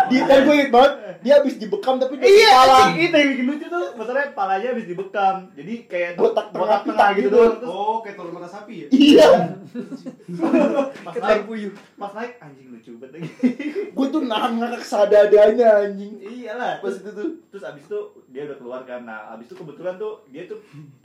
Dia 0.10 0.22
kan 0.26 0.42
gue 0.42 0.56
inget 0.56 0.72
banget, 0.72 0.92
dia 1.20 1.34
habis 1.36 1.60
dibekam 1.60 2.00
tapi 2.00 2.18
dia 2.18 2.26
iya 2.26 2.50
kepala. 2.50 2.80
itu 2.96 3.12
yang 3.12 3.30
bikin 3.30 3.46
lucu 3.46 3.66
tuh 3.68 3.86
masalahnya 3.94 4.32
palanya 4.32 4.68
habis 4.72 4.88
dibekam 4.88 5.36
jadi 5.52 5.74
kayak 5.86 6.12
Botak 6.16 6.50
tengah 6.50 6.64
botak 6.80 6.82
tengah 6.88 7.10
gitu 7.12 7.22
gitu. 7.22 7.36
doang 7.36 7.56
Oh, 7.62 7.98
kayak 8.00 8.16
telur 8.16 8.32
mata 8.32 8.48
sapi 8.48 8.74
ya? 8.80 8.88
Iya. 8.90 9.30
pas 11.06 11.14
Ketar 11.14 11.30
naik 11.30 11.44
puyuh. 11.46 11.74
pas 11.94 12.12
naik 12.16 12.34
anjing 12.40 12.68
lucu 12.72 12.92
banget 12.98 13.20
lagi 13.20 13.30
Gue 13.96 14.08
tuh 14.10 14.22
nahan 14.24 14.52
ngakak 14.58 14.82
sadadanya 14.82 15.68
anjing. 15.84 16.14
iyalah 16.18 16.80
Pas 16.80 16.96
itu 16.96 17.10
tuh. 17.12 17.30
terus 17.50 17.64
abis 17.64 17.84
itu 17.86 18.00
dia 18.30 18.42
udah 18.46 18.58
keluar 18.58 18.80
nah 19.00 19.36
abis 19.36 19.46
itu 19.46 19.56
kebetulan 19.56 19.96
tuh 19.96 20.24
dia 20.26 20.48
tuh 20.48 20.58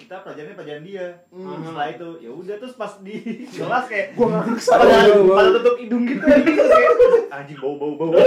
kita 0.05 0.21
pelajarannya 0.21 0.55
pelajaran 0.55 0.85
dia 0.85 1.07
Hmm. 1.29 1.59
setelah 1.59 1.89
itu 1.89 2.09
ya 2.21 2.31
udah 2.31 2.55
terus 2.57 2.75
pas 2.75 2.93
di 3.01 3.17
kelas 3.57 3.85
kayak 3.87 4.07
Gue 4.13 4.27
ngakak 4.27 4.61
pada 4.71 4.97
pada 5.17 5.51
tutup 5.55 5.77
hidung 5.77 6.03
gitu 6.05 6.21
anjing 6.23 6.55
terus 6.55 6.71
kayak 6.71 6.93
anjing 7.33 7.59
bau 7.59 7.75
bau 7.75 7.93
bau 7.97 8.13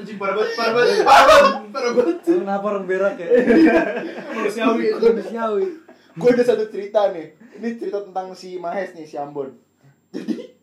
Anjing 0.00 0.16
parah 0.16 0.32
banget, 0.32 0.52
parah 0.56 0.72
banget, 0.72 1.04
parah 1.04 1.26
banget, 1.28 1.68
parah 1.68 1.90
banget. 1.92 2.16
Lu 2.24 2.36
kenapa 2.40 2.64
orang 2.72 2.84
berak 2.88 3.14
ya? 3.20 3.26
Manusiawi. 4.32 4.84
Manusiawi. 4.96 5.66
Gue 6.16 6.28
ada 6.30 6.40
satu 6.42 6.64
cerita 6.66 7.12
nih. 7.12 7.36
Ini 7.60 7.68
cerita 7.76 8.00
tentang 8.00 8.32
si 8.32 8.56
Mahes 8.56 8.96
nih, 8.96 9.04
si 9.04 9.14
Ambon. 9.14 9.52
Jadi 10.16 10.56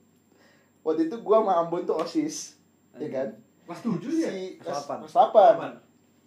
waktu 0.81 1.05
itu 1.05 1.21
gue 1.21 1.37
sama 1.37 1.53
Ambon 1.61 1.85
tuh 1.85 2.01
osis, 2.01 2.57
ya 2.97 3.05
kan? 3.13 3.27
Kelas 3.61 3.79
tujuh 3.85 4.09
ya? 4.17 4.27
Si 4.27 4.57
Kelas 4.57 4.73
delapan. 4.81 4.97
kelas 5.05 5.13
delapan. 5.13 5.71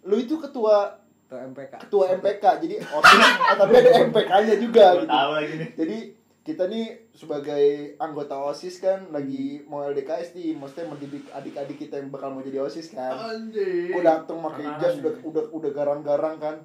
Lu 0.01 0.15
itu 0.15 0.35
ketua 0.39 1.00
Ketua 1.31 1.47
MPK. 1.47 1.73
ketua 1.87 2.05
MPK 2.19 2.43
jadi 2.59 2.75
osis 2.83 3.23
tapi 3.55 3.73
ada 3.79 3.91
MPK-nya 4.03 4.55
juga 4.59 4.85
gitu. 4.99 5.07
tahu 5.07 5.31
lagi 5.31 5.53
nih. 5.55 5.69
Jadi 5.79 5.97
kita 6.43 6.63
nih 6.67 6.85
sebagai 7.15 7.95
anggota 8.03 8.35
osis 8.35 8.83
kan 8.83 9.07
lagi 9.15 9.63
mau 9.63 9.87
LDKS 9.87 10.35
nih. 10.35 10.59
Maksudnya 10.59 10.91
mendidik 10.91 11.23
adik-adik 11.31 11.77
kita 11.79 12.03
yang 12.03 12.11
bakal 12.11 12.35
mau 12.35 12.43
jadi 12.43 12.59
osis 12.59 12.91
kan. 12.91 13.15
Anjir. 13.15 13.95
gue 13.95 14.03
dateng 14.03 14.43
pakai 14.43 14.75
jas 14.83 14.99
udah 14.99 15.13
udah 15.23 15.43
udah 15.55 15.71
garang-garang 15.71 16.35
kan. 16.35 16.55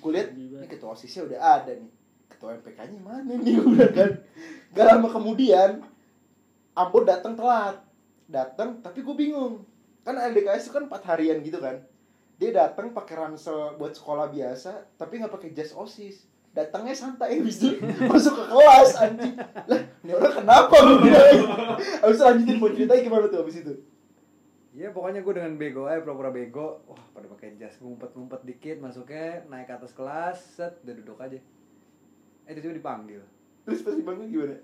Gue 0.00 0.10
lihat 0.16 0.32
ini 0.32 0.64
ketua 0.72 0.96
osisnya 0.96 1.28
udah 1.28 1.36
ada 1.60 1.76
nih. 1.76 1.92
Ketua 2.32 2.56
MPK-nya 2.56 2.96
mana 3.04 3.28
nih? 3.28 3.60
Udah 3.60 3.92
kan. 3.92 4.10
Gak 4.72 4.86
lama 4.88 5.08
kemudian 5.12 5.84
Ambo 6.72 7.04
datang 7.04 7.36
telat. 7.36 7.76
Datang 8.24 8.80
tapi 8.80 9.04
gue 9.04 9.12
bingung. 9.12 9.68
Kan 10.00 10.16
LDKS 10.16 10.64
itu 10.64 10.72
kan 10.72 10.88
4 10.88 11.12
harian 11.12 11.44
gitu 11.44 11.60
kan 11.60 11.76
dia 12.36 12.52
datang 12.52 12.92
pakai 12.92 13.16
ransel 13.16 13.80
buat 13.80 13.96
sekolah 13.96 14.28
biasa 14.28 15.00
tapi 15.00 15.20
nggak 15.20 15.32
pakai 15.32 15.50
jas 15.56 15.72
osis. 15.72 16.28
Datangnya 16.52 16.96
santai 16.96 17.36
habis 17.36 17.60
itu 17.60 17.76
masuk 18.12 18.32
ke 18.32 18.44
kelas 18.48 18.90
anjing. 18.96 19.36
Lah 19.40 19.80
ini 20.00 20.12
orang 20.16 20.34
kenapa 20.40 20.72
gue 20.72 20.98
bilang 21.04 21.28
habis 21.76 22.16
itu 22.16 22.24
lanjutin 22.24 22.56
mau 22.56 22.72
ceritain 22.72 23.04
gimana 23.04 23.28
tuh 23.28 23.40
habis 23.44 23.60
itu? 23.60 23.74
Iya 24.76 24.92
pokoknya 24.92 25.20
gue 25.24 25.34
dengan 25.36 25.52
bego 25.56 25.88
aja 25.88 26.00
pura-pura 26.04 26.32
bego. 26.32 26.84
Wah 26.88 27.04
pada 27.12 27.28
pakai 27.28 27.60
jas 27.60 27.76
ngumpet-ngumpet 27.80 28.40
dikit 28.44 28.76
masuknya 28.80 29.44
naik 29.48 29.68
ke 29.68 29.74
atas 29.76 29.92
kelas 29.96 30.36
set 30.60 30.80
udah 30.84 30.94
duduk 30.96 31.20
aja. 31.20 31.40
Eh 32.48 32.52
tiba-tiba 32.52 32.80
dipanggil. 32.80 33.20
Terus 33.68 33.80
pasti 33.84 34.00
bangun 34.04 34.28
gimana? 34.28 34.56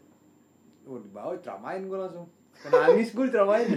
Oh 0.89 1.01
dibawa 1.01 1.37
ceramain 1.41 1.85
gue 1.85 1.99
langsung. 2.01 2.29
Nangis 2.69 3.13
gue 3.13 3.25
diceramain. 3.29 3.69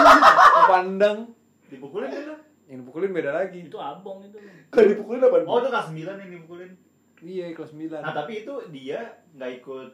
Pandang 0.72 1.32
dipukulin 1.68 2.08
kan 2.08 2.49
Yang 2.70 2.78
dipukulin 2.80 3.10
beda 3.10 3.30
lagi 3.34 3.58
itu 3.66 3.76
abong 3.76 4.22
itu 4.22 4.38
kalau 4.70 4.86
dipukulin 4.86 5.20
apa 5.20 5.36
oh 5.42 5.58
itu 5.58 5.68
kelas 5.68 5.88
9 5.90 6.22
yang 6.22 6.30
dipukulin 6.32 6.70
Iya 7.20 7.44
kelas 7.52 7.70
9 7.74 7.98
nah 7.98 8.14
tapi 8.14 8.32
itu 8.40 8.54
dia 8.70 9.00
nggak 9.34 9.50
ikut 9.58 9.88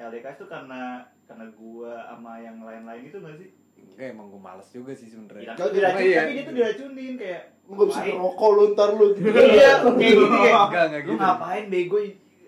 LDKS 0.00 0.36
tuh 0.38 0.48
karena 0.48 0.82
karena 1.22 1.46
gua 1.52 1.92
sama 2.08 2.40
yang 2.40 2.56
lain-lain 2.58 3.04
itu 3.06 3.20
nggak 3.20 3.36
sih 3.36 3.50
Enggak 3.82 4.14
emang 4.14 4.30
gue 4.30 4.40
males 4.40 4.68
juga 4.68 4.92
sih 4.94 5.04
Ya, 5.04 5.12
sebenernya 5.12 5.52
tapi, 5.52 5.58
Kagak, 5.58 5.72
diracunin, 5.74 6.06
iya. 6.06 6.20
tapi 6.22 6.32
dia 6.32 6.42
tuh 6.42 6.54
diracunin 6.54 7.14
kayak 7.18 7.42
Nggak 7.62 7.86
bisa 7.86 7.98
ngapain? 7.98 8.14
ngerokok 8.14 8.50
lu 8.50 8.64
ntar 8.72 8.90
lu 8.90 9.06
gitu. 9.12 9.28
iya 9.52 9.70
kayak 9.78 9.96
gitu 9.98 10.24
kayak 10.24 10.54
Enggak, 10.62 10.84
enggak 10.88 11.02
lu 11.02 11.04
gitu 11.04 11.20
ngapain 11.20 11.64
bego 11.68 11.96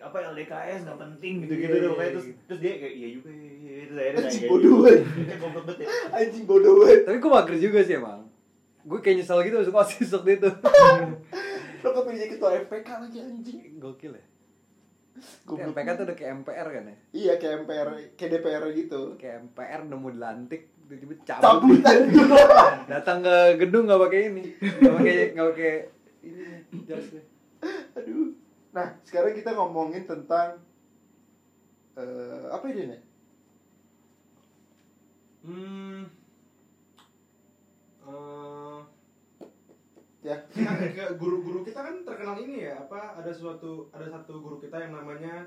apa 0.05 0.17
LDKS 0.31 0.81
nggak 0.85 0.99
penting 1.01 1.35
gitu 1.43 1.53
gitu 1.55 1.75
Iya, 1.75 1.81
tuh 1.81 1.91
iya, 1.91 1.97
kayak 1.97 2.13
terus 2.13 2.27
iya. 2.27 2.35
terus 2.47 2.61
dia 2.61 2.73
kayak 2.77 2.95
iya 2.95 3.09
juga 3.11 3.29
iya, 3.29 3.53
iya, 3.55 3.73
terus 3.85 3.99
akhirnya 3.99 4.21
Anjing 4.25 4.45
bodoh 4.47 4.75
banget. 4.79 5.01
Kayak 5.05 5.39
goblok 5.41 5.65
banget 5.65 5.79
ya 5.81 5.87
Anjing 6.15 6.45
bodoh 6.45 6.73
banget. 6.79 6.99
Tapi 7.05 7.17
gue 7.19 7.31
mager 7.33 7.57
juga 7.59 7.79
sih 7.83 7.95
emang 7.97 8.21
Gue 8.85 8.99
kayak 9.01 9.17
nyesel 9.25 9.41
gitu 9.45 9.57
masuk 9.65 9.81
osis 9.81 10.13
waktu 10.13 10.31
itu 10.37 10.51
Lo 11.85 11.89
kepilih 11.93 12.17
jadi 12.17 12.31
ketua 12.37 12.51
MPK 12.65 12.89
lagi 13.01 13.19
anjing. 13.21 13.59
Gokil 13.81 14.13
ya 14.17 14.25
Goblok. 15.47 15.73
MPK 15.73 15.89
tuh 15.95 16.05
udah 16.11 16.17
kayak 16.17 16.33
MPR 16.43 16.69
kan 16.69 16.85
ya 16.91 16.97
Iya 17.15 17.33
kayak 17.39 17.55
MPR, 17.65 17.89
kayak 18.19 18.31
DPR 18.35 18.65
gitu. 18.75 19.01
Kayak 19.15 19.37
MPR 19.47 19.81
mau 19.95 20.11
dilantik 20.11 20.75
tiba-tiba 20.85 21.15
cabut 21.25 21.81
Cabut 21.81 21.81
datang 22.93 23.25
ke 23.25 23.37
gedung 23.57 23.89
nggak 23.89 24.01
pakai 24.05 24.21
ini 24.29 24.45
nggak 24.61 24.95
pakai 25.01 25.17
nggak 25.33 25.47
pakai 25.57 25.73
ini 26.21 26.45
jasnya 26.85 27.23
Aduh. 27.97 28.37
Nah, 28.75 28.87
sekarang 29.07 29.33
kita 29.33 29.57
ngomongin 29.57 30.05
tentang 30.05 30.61
eh 31.95 32.45
apa 32.51 32.65
ini 32.75 32.83
nih? 32.91 33.01
Hmm. 35.47 36.03
Eh, 38.05 38.44
Ya, 40.25 40.41
ke- 40.49 41.15
guru-guru 41.15 41.61
kita 41.61 41.79
kan 41.79 42.01
terkenal 42.01 42.37
ini 42.39 42.65
ya 42.65 42.81
apa 42.81 43.13
ada 43.15 43.29
suatu 43.29 43.87
ada 43.91 44.09
satu 44.09 44.41
guru 44.41 44.57
kita 44.57 44.73
yang 44.79 44.93
namanya 44.95 45.45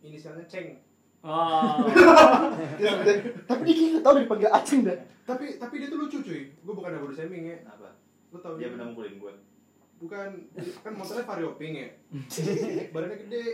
inisialnya 0.00 0.42
Ceng 0.44 0.82
oh. 1.22 1.86
Dia 2.76 2.90
sebenarnya- 2.90 3.46
tapi 3.46 3.68
dia 3.68 4.00
tahu 4.00 4.14
dipanggil 4.18 4.50
Aceng 4.50 4.80
dah. 4.82 4.98
tapi 5.22 5.54
tapi 5.54 5.74
dia 5.76 5.86
tuh 5.86 6.00
lucu 6.00 6.18
cuy. 6.18 6.50
Gue 6.56 6.74
bukan 6.74 6.98
body 6.98 7.14
shaming 7.14 7.44
ya. 7.46 7.56
Apa? 7.64 7.94
Lo 8.28 8.38
tau 8.38 8.58
dia 8.58 8.66
pernah 8.68 8.90
mukulin 8.90 9.14
gua. 9.16 9.30
Bukan 9.96 10.28
kan 10.80 10.92
motornya 10.92 11.22
vario 11.22 11.54
pink 11.54 11.74
ya? 11.76 11.88
Badannya 12.90 13.16
gede. 13.20 13.44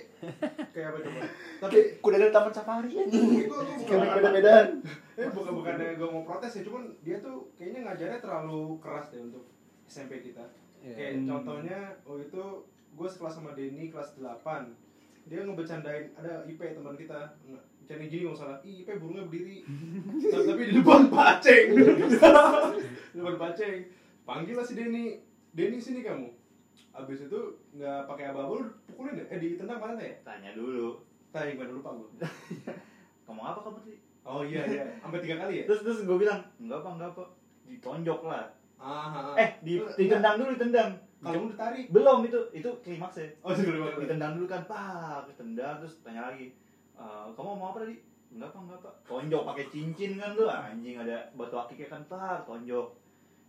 Kayak 0.71 0.89
apa 0.89 0.99
coba? 1.03 1.21
Tapi 1.61 1.77
kuda 1.99 2.17
dari 2.17 2.33
taman 2.33 2.53
safari 2.55 2.91
anjing. 2.95 3.29
itu 3.37 3.51
tuh 3.51 3.61
Kayak 3.85 4.01
bukan 4.01 4.15
beda-bedaan. 4.17 4.67
eh 5.15 5.29
bukan 5.29 5.53
bukannya 5.55 5.89
gue 5.95 6.09
mau 6.09 6.23
protes 6.23 6.53
ya 6.55 6.63
cuman 6.63 6.83
dia 7.01 7.17
tuh 7.19 7.53
kayaknya 7.53 7.81
ngajarnya 7.85 8.19
terlalu 8.19 8.61
keras 8.79 9.11
deh 9.11 9.21
untuk 9.23 9.45
SMP 9.87 10.21
kita. 10.23 10.45
Kayak 10.83 11.19
Hmm. 11.19 11.27
contohnya 11.27 11.81
oh 12.05 12.19
itu 12.19 12.43
gue 12.95 13.09
sekelas 13.09 13.35
sama 13.37 13.51
Denny 13.53 13.91
kelas 13.91 14.19
8 14.19 14.71
dia 15.27 15.43
ngebecandain 15.43 16.15
ada 16.15 16.47
IP 16.47 16.63
teman 16.63 16.95
kita. 16.95 17.35
Bercandain 17.83 18.07
gini 18.07 18.23
nggak 18.27 18.39
salah. 18.39 18.59
Ih 18.63 18.87
IP 18.87 18.95
burungnya 18.99 19.27
berdiri. 19.27 19.67
Tapi 20.31 20.63
di 20.71 20.75
depan 20.79 21.11
paceng. 21.11 21.67
Di 23.11 23.19
depan 23.19 23.37
paceng. 23.37 23.77
Panggil 24.23 24.55
lah 24.55 24.63
si 24.63 24.79
Denny. 24.79 25.19
Denny 25.51 25.79
sini 25.79 26.07
kamu. 26.07 26.31
Abis 26.95 27.27
itu 27.27 27.41
nggak 27.75 28.07
pakai 28.07 28.31
abu-abu 28.31 28.63
lu 28.63 28.67
pukulin 28.87 29.19
ya? 29.21 29.25
Eh 29.29 29.39
ditendang 29.43 29.83
mana 29.83 29.99
ya? 30.01 30.15
Tanya 30.23 30.55
dulu. 30.55 31.03
Tanya 31.35 31.53
gimana 31.53 31.75
lupa 31.75 31.91
gue 31.93 32.09
ngomong 33.27 33.45
apa 33.45 33.61
kamu 33.61 33.77
tadi? 33.83 33.95
Oh 34.23 34.43
iya 34.47 34.63
iya. 34.65 34.85
Sampai 35.03 35.21
tiga 35.21 35.43
kali 35.43 35.61
ya? 35.61 35.65
Terus 35.67 35.83
terus 35.83 35.99
gua 36.07 36.17
bilang 36.17 36.41
enggak 36.57 36.81
apa 36.81 36.89
enggak 36.97 37.11
apa 37.13 37.25
ditonjok 37.67 38.21
lah 38.25 38.47
ah 38.77 39.35
eh 39.35 39.51
di, 39.65 39.81
ditendang 39.97 40.37
dulu 40.41 40.51
ditendang 40.55 40.91
kalau 41.17 41.49
udah 41.49 41.59
tarik 41.59 41.89
belum 41.91 42.19
itu 42.29 42.41
itu 42.53 42.71
klimaksnya 42.85 43.29
oh 43.41 43.51
sebelum 43.51 43.89
banget 43.89 44.05
ditendang 44.05 44.33
dulu 44.37 44.47
kan 44.47 44.63
pak 44.69 45.27
ditendang 45.33 45.81
terus 45.81 45.99
tanya 46.05 46.29
lagi 46.29 46.53
"Eh, 46.97 47.27
kamu 47.37 47.61
mau 47.61 47.77
apa 47.77 47.85
tadi? 47.85 48.01
Enggak 48.33 48.57
apa 48.57 48.59
enggak 48.65 48.79
apa 48.81 48.91
tonjok 49.05 49.43
pakai 49.45 49.65
cincin 49.69 50.17
kan 50.17 50.33
tuh 50.33 50.49
anjing 50.49 50.97
ada 50.97 51.29
batu 51.37 51.57
akiknya 51.61 51.93
kan 51.93 52.03
pak 52.09 52.49
tonjok. 52.49 52.89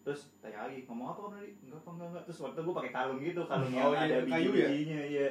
Terus 0.03 0.31
tanya 0.43 0.67
lagi 0.67 0.83
ngomong 0.83 1.07
apa 1.15 1.19
kamu 1.23 1.33
tadi? 1.39 1.49
Enggak 1.63 1.79
apa 1.79 1.89
enggak 1.95 2.07
enggak. 2.11 2.23
Terus 2.27 2.39
waktu 2.43 2.59
gue 2.59 2.75
pakai 2.75 2.91
kalung 2.91 3.19
gitu 3.23 3.41
kalung 3.47 3.71
yang 3.71 3.87
Oh, 3.87 3.95
iya, 3.95 4.03
ada 4.03 4.15
kayu 4.27 4.51
ya? 4.51 4.67
biji-bijinya 4.67 4.99
iya. 5.07 5.27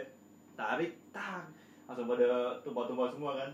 Tarik 0.56 0.92
tak. 1.12 1.44
Langsung 1.84 2.08
pada 2.08 2.28
tumpah-tumpah 2.64 3.08
semua 3.12 3.32
kan. 3.36 3.50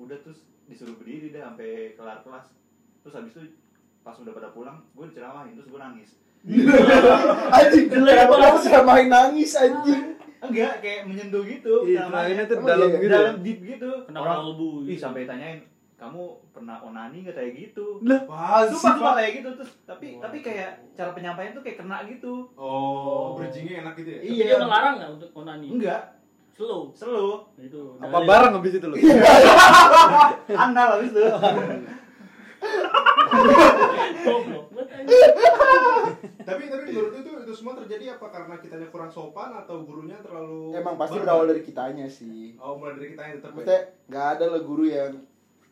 Udah 0.00 0.16
terus 0.24 0.40
disuruh 0.64 0.96
berdiri 0.96 1.28
dah 1.28 1.52
sampai 1.52 1.92
kelar 2.00 2.24
kelas. 2.24 2.46
Terus 3.04 3.14
habis 3.20 3.32
itu 3.36 3.44
pas 4.00 4.16
udah 4.16 4.32
pada 4.32 4.48
pulang 4.50 4.78
gue 4.96 5.04
diceramahin 5.08 5.54
terus 5.56 5.68
gue 5.68 5.80
nangis. 5.86 6.10
Anjing, 7.52 7.86
kenapa 7.92 8.32
kamu 8.32 8.84
main 8.88 9.08
nangis. 9.12 9.52
anjing? 9.56 10.20
enggak 10.40 10.80
kayak 10.80 11.04
menyentuh 11.04 11.44
gitu 11.44 11.84
Iya, 11.84 12.08
ceramahnya. 12.08 12.08
terakhirnya 12.08 12.44
tuh 12.48 12.56
dalam 12.64 12.88
iya? 12.88 12.96
gitu. 12.96 13.12
dalam 13.12 13.36
deep 13.44 13.58
gitu. 13.60 13.90
Kena 14.08 14.18
orang 14.24 14.36
kalbu 14.40 14.68
ih 14.88 14.96
sampai 14.98 15.28
tanyain 15.28 15.60
kamu 16.00 16.22
pernah 16.56 16.80
onani 16.80 17.28
nggak? 17.28 17.36
Kayak 17.36 17.52
gitu. 17.60 18.00
Wah, 18.24 18.64
sumpah 18.64 18.96
sumpah 18.96 19.12
kayak 19.20 19.32
gitu. 19.36 19.48
Terus 19.60 19.70
tapi 19.84 20.16
tapi 20.16 20.40
kayak 20.40 20.70
cara 20.96 21.12
penyampaian 21.12 21.52
tuh 21.52 21.60
kayak 21.60 21.84
kena 21.84 22.08
gitu. 22.08 22.48
Oh, 22.56 23.36
bridgingnya 23.36 23.84
enak 23.84 24.00
gitu 24.00 24.08
ya? 24.16 24.20
Tapi 24.24 24.32
dia 24.40 24.56
ngelarang 24.56 24.94
nggak 24.96 25.10
untuk 25.20 25.30
onani? 25.36 25.68
Enggak. 25.68 26.02
Slow. 26.56 26.92
Selu 26.92 27.48
itu 27.56 27.96
apa 28.04 28.20
bareng 28.20 28.52
habis 28.60 28.76
itu 28.76 28.84
lo 28.84 28.96
habis 30.92 31.08
tuh 31.08 31.24
goblok 31.24 31.40
banget 31.40 31.64
anjing. 31.64 31.84
Tapi 36.40 36.62
tapi 36.66 36.84
menurut 36.88 37.14
itu 37.14 37.30
itu 37.40 37.52
semua 37.54 37.74
terjadi 37.76 38.16
apa 38.16 38.26
karena 38.28 38.54
kitanya 38.58 38.88
kurang 38.88 39.08
sopan 39.08 39.54
atau 39.54 39.82
gurunya 39.82 40.18
terlalu 40.20 40.74
Emang 40.74 40.96
pasti 40.96 41.16
barbar? 41.16 41.24
berawal 41.26 41.46
dari 41.48 41.62
kitanya 41.62 42.06
sih. 42.06 42.54
Oh, 42.56 42.76
mulai 42.76 42.94
dari 42.94 43.08
kita 43.10 43.22
yang 43.22 43.36
tetap 43.38 43.50
ya? 43.50 43.56
Maksudnya 43.56 43.80
nggak 44.08 44.26
ada 44.30 44.44
lah 44.46 44.60
guru 44.60 44.84
yang 44.84 45.12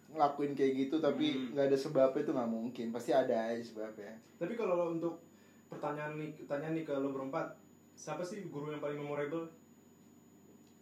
ngelakuin 0.09 0.53
kayak 0.55 0.72
gitu 0.79 0.96
tapi 0.98 1.27
Hmm. 1.29 1.46
nggak 1.53 1.66
ada 1.66 1.79
sebabnya 1.79 2.20
itu 2.20 2.33
nggak 2.33 2.51
mungkin. 2.51 2.87
Pasti 2.90 3.11
ada 3.12 3.37
aja 3.48 3.62
sebabnya. 3.62 4.12
Tapi 4.37 4.53
kalau 4.55 4.77
untuk 4.90 5.20
pertanyaan 5.68 6.16
nih, 6.16 6.31
pertanyaan 6.38 6.74
nih 6.74 6.85
ke 6.85 6.94
lo 6.94 7.11
berempat, 7.11 7.46
siapa 7.92 8.22
sih 8.22 8.46
guru 8.46 8.70
yang 8.70 8.81
paling 8.81 8.96
memorable 8.96 9.53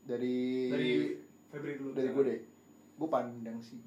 Dari 0.06 0.70
dari 0.70 0.90
Febri 1.48 1.72
dulu? 1.74 1.90
dari 1.92 2.08
gue 2.08 2.22
deh. 2.24 2.40
Gue 2.96 3.08
pandang 3.08 3.58
sih. 3.58 3.82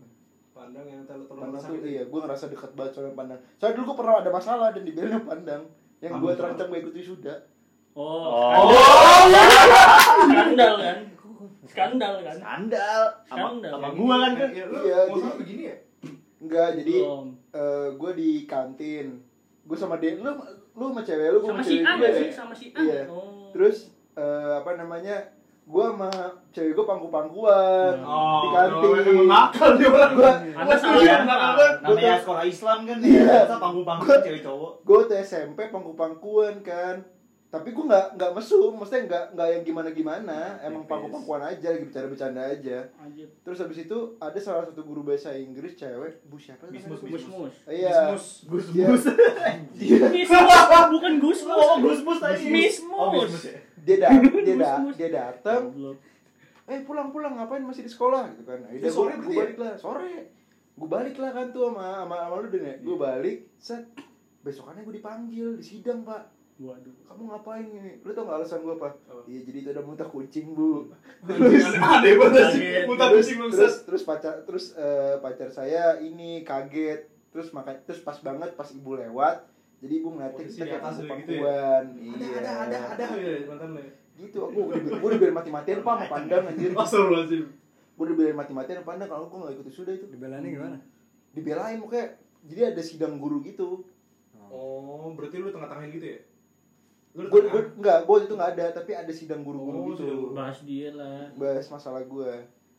Pandang 0.60 0.86
yang 0.86 1.02
tel 1.04 1.24
Pandang 1.24 1.56
tolong 1.56 1.80
tuh 1.80 1.88
iya, 1.88 2.04
gue 2.04 2.20
ngerasa 2.20 2.46
deket 2.48 2.72
banget 2.74 2.92
soalnya 2.92 3.16
pandang. 3.16 3.40
Soalnya 3.56 3.76
dulu 3.76 3.86
gue 3.86 3.98
pernah 3.98 4.16
ada 4.20 4.30
masalah 4.30 4.68
dan 4.70 4.84
dibilangnya 4.84 5.22
pandang. 5.24 5.62
Yang 5.98 6.12
gue 6.12 6.20
Pandang. 6.20 6.38
terancam 6.38 6.66
gak 6.68 6.82
ikut 6.82 6.96
wisuda. 6.96 7.36
oh, 7.92 8.28
Oh. 8.60 8.70
skandal 10.26 10.74
kan 10.78 10.98
skandal 11.66 12.14
kan 12.20 12.36
skandal 12.36 13.02
sama 13.24 13.40
Skandal. 13.50 13.72
sama 13.72 13.90
gua 13.94 14.16
kan 14.20 14.32
kan 14.36 14.50
Iya, 14.50 14.66
Iya, 14.68 15.00
mau 15.06 15.18
jadi- 15.18 15.38
begini 15.38 15.64
ya? 15.64 15.76
Enggak, 16.40 16.70
jadi 16.76 16.94
Belum. 16.98 17.26
gue 17.96 18.12
di 18.16 18.30
kantin. 18.46 19.08
Gue 19.62 19.78
sama 19.78 19.96
dia, 19.98 20.16
lu 20.16 20.32
lu 20.74 20.84
sama 20.88 21.02
cewek 21.02 21.28
lu, 21.30 21.40
gue 21.40 21.52
sama 21.52 21.62
si 21.62 21.76
A 21.76 21.80
cewek 21.80 21.94
nggak 21.94 22.10
gue. 22.10 22.20
sih 22.20 22.30
sama 22.32 22.54
si 22.54 22.66
A 22.72 22.80
Iya. 22.80 23.02
oh. 23.08 23.52
Terus 23.52 23.78
eh, 24.16 24.54
apa 24.56 24.72
namanya? 24.76 25.16
Gue 25.70 25.86
sama 25.86 26.10
cewek 26.50 26.74
gue 26.74 26.82
pangku-pangkuan 26.84 27.94
Oh, 28.02 28.42
di 28.42 28.48
kantin. 28.52 29.06
emang 29.06 29.28
nakal 29.28 29.78
dia 29.78 29.86
orang 29.88 30.12
Gua 30.12 30.32
Anda 30.34 30.76
Iya, 30.98 31.16
nakal 31.22 31.52
banget. 31.54 31.76
namanya 31.80 32.16
sekolah 32.18 32.44
Islam 32.44 32.78
kan 32.84 32.98
Iya. 33.00 33.22
ya 33.22 33.38
masa 33.40 33.56
panggung-panggung 33.60 34.10
cewek 34.20 34.42
cowok 34.42 34.72
gue 34.82 35.00
tuh 35.06 35.18
SMP 35.20 35.60
pangku-pangkuan 35.70 36.56
kan 36.62 36.98
tapi 37.50 37.70
gue 37.70 37.82
nggak 37.82 38.14
nggak 38.14 38.32
mesum 38.32 38.78
maksudnya 38.78 39.02
nggak 39.06 39.24
nggak 39.34 39.48
yang 39.52 39.64
gimana 39.64 39.90
gimana 39.90 40.38
emang 40.60 40.82
Tipis. 40.82 40.92
pangku 40.92 41.08
pangkuan 41.12 41.42
aja 41.44 41.68
lagi 41.68 41.82
bercanda 41.84 42.08
bercanda 42.08 42.42
aja 42.48 42.78
terus 43.42 43.58
habis 43.58 43.78
itu 43.80 43.98
ada 44.18 44.38
salah 44.38 44.64
satu 44.64 44.82
guru 44.84 45.02
bahasa 45.02 45.34
Inggris 45.34 45.74
cewek 45.74 46.22
bu 46.24 46.38
siapa 46.38 46.66
Bismus? 46.68 47.02
Mus-mus. 47.04 47.54
iya 47.68 48.14
Dia- 48.46 48.94
dia 49.74 50.06
Mismus, 50.14 50.86
bukan 50.92 51.14
Gusmus. 51.20 51.58
Oh, 51.60 51.78
Gusmus 51.80 52.18
tadi. 52.20 52.44
Mismus. 52.48 53.32
Ya. 53.80 53.86
dia 53.86 53.98
da 53.98 54.08
dia 54.48 54.56
da 54.56 54.70
Mus-mus. 54.76 54.96
dia 54.96 55.10
datang 55.10 55.62
eh 56.66 56.80
pulang 56.84 57.10
pulang 57.10 57.34
ngapain 57.34 57.62
masih 57.62 57.82
di 57.82 57.90
sekolah 57.90 58.30
gitu 58.32 58.46
kan 58.46 58.62
Itu 58.70 58.78
udah 58.80 58.92
sore 58.92 59.14
gue 59.18 59.32
ya? 59.32 59.38
balik 59.42 59.58
lah 59.58 59.74
sore 59.76 60.14
gue 60.76 60.88
balik 60.88 61.16
lah 61.18 61.32
kan 61.32 61.48
tuh 61.50 61.64
sama 61.68 62.06
sama, 62.06 62.16
sama 62.20 62.36
lu 62.40 62.48
deh 62.48 62.60
gue 62.78 62.88
Iya. 62.88 62.96
balik 62.96 63.38
set 63.58 63.84
besokannya 64.40 64.82
gue 64.82 64.96
dipanggil 64.96 65.48
di 65.56 65.66
sidang 65.66 66.02
pak 66.02 66.30
Waduh. 66.60 66.92
kamu 67.08 67.24
ngapain 67.26 67.66
ini 67.66 67.94
lu 68.00 68.12
tau 68.12 68.24
gak 68.24 68.38
alasan 68.38 68.60
gue 68.60 68.76
apa 68.76 68.92
iya 69.26 69.40
jadi 69.42 69.58
itu 69.62 69.70
ada 69.70 69.80
muntah 69.80 70.04
kucing 70.06 70.52
bu. 70.52 70.92
Muntah 71.24 73.08
terus 73.08 73.26
pusing 73.26 73.40
terus 73.40 73.56
bangsat. 73.56 73.74
terus 73.86 74.04
pacar 74.04 74.34
terus 74.44 74.66
eh, 74.76 75.16
pacar 75.18 75.50
saya 75.50 75.98
ini 75.98 76.44
kaget 76.44 77.08
terus 77.30 77.50
makan 77.50 77.80
terus 77.84 78.00
pas 78.00 78.20
banget 78.20 78.52
pas 78.54 78.68
ibu 78.70 78.92
lewat 78.94 79.40
jadi 79.80 79.94
ibu 79.96 80.08
ngeliatin 80.10 80.36
Posisi 80.42 80.58
kita 80.58 80.66
kayak 80.68 80.82
atas 80.82 80.96
pangku 81.00 81.08
gitu 81.22 81.32
ya? 81.32 81.40
pangkuan 81.40 81.84
Ada 81.88 82.20
iya 82.20 82.38
ada 82.38 82.52
ada 82.60 82.78
ada 82.92 83.06
ya 83.16 83.34
mantan 83.46 83.70
lo 83.70 83.80
ya. 83.80 83.92
gitu 84.18 84.38
aku 84.44 84.60
udah 84.66 84.80
gue 84.92 85.08
udah 85.08 85.20
biar 85.20 85.34
mati 85.34 85.50
matian 85.50 85.80
pak 85.80 85.94
sama 85.94 86.06
pandang 86.10 86.44
anjir 86.46 86.70
Astagfirullahaladzim. 86.70 87.44
gue 87.90 88.04
udah 88.04 88.16
biar 88.16 88.34
mati 88.34 88.52
matian 88.52 88.76
sama 88.76 88.88
pandang 88.88 89.08
kalau 89.08 89.26
gue 89.26 89.38
gak 89.40 89.54
ikut 89.56 89.66
sudah 89.70 89.94
itu 89.94 90.06
Dibelanya 90.06 90.50
gimana? 90.50 90.78
dibelain 91.30 91.78
pokoknya 91.78 92.06
jadi 92.44 92.62
ada 92.70 92.82
sidang 92.82 93.16
guru 93.16 93.40
gitu 93.42 93.84
Oh, 94.48 95.14
berarti 95.14 95.38
lu 95.38 95.48
tengah-tengahin 95.48 95.94
gitu 95.94 96.08
ya? 96.08 96.20
Gue 97.12 97.22
tengah? 97.30 97.52
gue 97.52 97.62
enggak 97.78 98.00
gue 98.02 98.16
itu 98.20 98.34
nggak 98.34 98.52
ada 98.52 98.66
tapi 98.74 98.92
ada 98.94 99.12
sidang 99.12 99.42
guru-guru 99.42 99.78
Oh, 99.78 99.86
gitu. 99.92 100.10
Bahas 100.32 100.58
dia 100.62 100.90
lah. 100.92 101.30
bahas 101.34 101.66
masalah 101.68 102.02
gue 102.02 102.32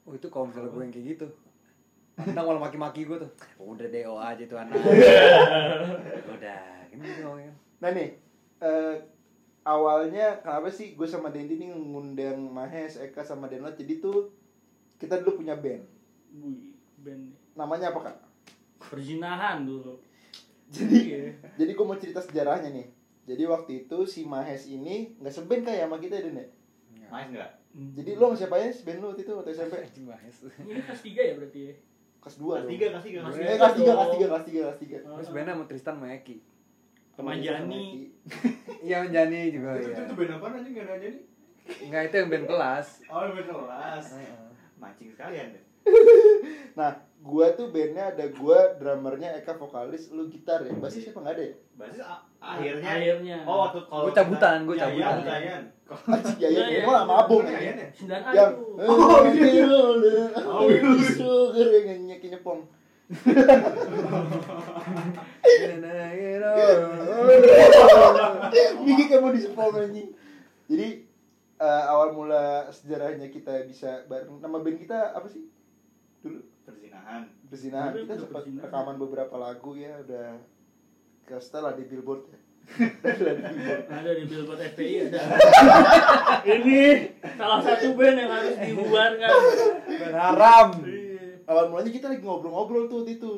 Oh 0.02 0.12
itu 0.12 0.26
kalau 0.26 0.46
misalnya 0.46 0.66
gue 0.68 0.82
yang 0.82 0.90
kayak 0.90 1.06
gitu 1.08 1.26
Pandang 2.12 2.42
malah 2.44 2.58
maki-maki 2.60 3.04
gue 3.04 3.16
tuh 3.16 3.30
Udah 3.56 3.86
DO 3.86 4.14
aja 4.16 4.42
tuh 4.42 4.58
anak 4.58 4.74
Udah 6.34 6.79
Gini 6.90 7.02
gitu 7.04 7.20
ngomongin 7.22 7.54
nah 7.78 7.90
nih 7.90 8.08
eh, 8.58 8.94
awalnya 9.62 10.38
kenapa 10.38 10.68
sih 10.68 10.92
gue 10.92 11.04
sama 11.04 11.28
Dendi 11.28 11.54
nih 11.54 11.70
ngundang 11.70 12.42
Mahes 12.46 12.96
Eka 12.96 13.22
sama 13.22 13.46
Denot 13.46 13.74
jadi 13.74 13.98
tuh 13.98 14.32
kita 14.96 15.18
dulu 15.18 15.38
punya 15.38 15.54
band 15.54 15.84
Wih, 16.32 16.74
band 16.96 17.32
namanya 17.52 17.90
apa 17.90 18.00
kak 18.04 18.16
perzinahan 18.80 19.62
dulu. 19.62 20.00
jadi 20.68 20.96
Iya. 20.96 21.20
jadi 21.56 21.70
gue 21.70 21.84
mau 21.84 21.94
cerita 21.94 22.18
sejarahnya 22.18 22.70
nih 22.70 22.88
jadi 23.24 23.42
waktu 23.46 23.84
itu 23.84 23.98
si 24.04 24.24
Mahes 24.24 24.66
ini 24.66 25.14
nggak 25.16 25.30
seband 25.32 25.62
kayak 25.62 25.86
sama 25.86 25.96
kita 25.96 26.18
Den 26.18 26.36
ya 26.36 26.46
Main 27.08 27.30
enggak? 27.30 27.50
jadi 27.70 28.10
lo 28.14 28.28
sama 28.28 28.36
siapa 28.36 28.56
ya 28.56 28.70
band 28.72 28.98
lo 28.98 29.06
waktu 29.08 29.22
itu 29.22 29.32
waktu 29.32 29.50
SMP 29.52 29.74
bahas 30.04 30.36
Ini 30.60 30.80
kelas 30.80 31.00
3 31.00 31.10
ya 31.20 31.32
berarti 31.34 31.60
ya? 31.60 31.74
kelas 32.18 32.36
2 32.36 32.42
Kelas 32.42 32.60
dong 32.60 32.70
3, 32.70 32.92
kelas 32.92 33.04
3. 33.04 33.10
eh 33.10 33.20
Kelas 33.20 33.32
tiga. 33.32 33.56
kelas 33.56 33.74
3 33.74 33.80
dong. 33.80 33.96
kelas 33.96 34.10
3 34.10 34.20
kelas 34.20 34.44
3 34.44 34.60
kelas 34.60 34.78
3 34.78 35.14
Gue 35.16 35.24
sebenarnya 35.24 35.52
sama 35.52 35.64
Tristan 35.66 35.94
sama 35.96 36.06
Eki 36.12 36.36
Sama 37.20 37.36
Jani. 37.36 37.84
Iya 38.80 38.96
sama 38.98 39.12
Jani 39.12 39.40
juga 39.52 39.68
Itu 39.76 39.88
ya 39.88 39.96
itu 40.00 40.14
band 40.14 40.32
apaan 40.34 40.52
anjing 40.56 40.72
gak 40.72 40.86
nanya 40.88 41.08
nih? 41.10 41.22
Enggak 41.84 42.02
itu 42.08 42.14
yang 42.16 42.28
band 42.28 42.46
kelas 42.46 42.86
Oh, 43.06 43.20
band 43.28 43.44
kelas. 43.46 44.04
Mancing 44.76 45.08
sekalian 45.10 45.46
deh. 45.52 45.64
nah 46.78 46.90
gua 47.20 47.52
tuh 47.52 47.68
bandnya 47.68 48.08
ada 48.08 48.24
gua 48.30 48.76
drummernya 48.76 49.36
Eka 49.36 49.52
vokalis 49.54 50.08
lu 50.08 50.28
gitar 50.28 50.60
ya 50.60 50.72
basis 50.74 51.04
siapa 51.04 51.20
nggak 51.20 51.34
ada 51.34 51.44
ya 51.44 51.54
Basis 51.74 52.00
akhirnya. 52.38 52.88
Akhirnya. 52.90 53.38
Oh, 53.44 53.56
waktu 53.64 53.80
kalau 53.84 54.04
Gua 54.08 54.12
cabutan, 54.14 54.56
gua 54.64 54.76
Iya, 54.76 54.82
cabutan. 54.82 55.16
iya, 55.20 55.36
ya 55.36 55.56
ya 56.40 56.48
Iya, 56.48 56.64
iya. 56.80 57.00
abong 57.12 57.44
Iya, 57.44 57.52
ya 57.52 57.60
iya, 57.60 57.72
iya. 57.74 57.86
Sembilan 57.92 58.22
A 58.22 58.30
yang 58.32 58.52
oh 58.80 59.20
gitu 59.28 59.80
Oh, 60.48 60.64
gitu. 60.68 60.88
sugar 61.20 61.68
yang 61.68 62.00
nyeki 62.06 62.28
Miki 68.86 69.04
kamu 69.10 69.34
di 69.34 69.40
sepong 69.42 69.74
anjing 69.74 70.14
jadi 70.70 70.88
eh, 71.58 71.84
awal 71.90 72.14
mula 72.14 72.70
sejarahnya 72.70 73.26
kita 73.34 73.66
bisa 73.66 74.06
bareng 74.06 74.38
nama 74.38 74.62
band 74.62 74.78
kita 74.78 75.10
apa 75.10 75.26
sih 75.26 75.42
dulu 76.22 76.38
Perzinahan. 76.62 77.26
berzinahan 77.50 77.90
Dulu 77.98 78.02
kita 78.06 78.14
sempat 78.22 78.46
rekaman 78.46 78.96
beberapa 79.02 79.34
lagu 79.34 79.74
ya 79.74 79.98
udah 80.06 80.38
ke 81.26 81.34
setelah 81.42 81.74
di 81.74 81.82
billboard 81.90 82.30
ya 82.30 82.38
Udah 82.70 83.34
di 83.34 83.42
billboard 83.42 83.90
Ada 83.90 84.10
di 84.14 84.24
Billboard 84.30 84.60
FPI 84.62 85.10
ada. 85.10 85.22
Ini 86.54 86.82
salah 87.34 87.60
satu 87.66 87.98
band 87.98 88.16
yang 88.20 88.30
harus 88.30 88.54
dibubarkan. 88.62 89.32
Band 89.90 90.14
haram. 90.14 90.68
Awal 91.50 91.66
mulanya 91.66 91.90
kita 91.90 92.06
lagi 92.06 92.22
ngobrol-ngobrol 92.22 92.86
tuh 92.86 93.02
waktu 93.02 93.18
itu 93.18 93.32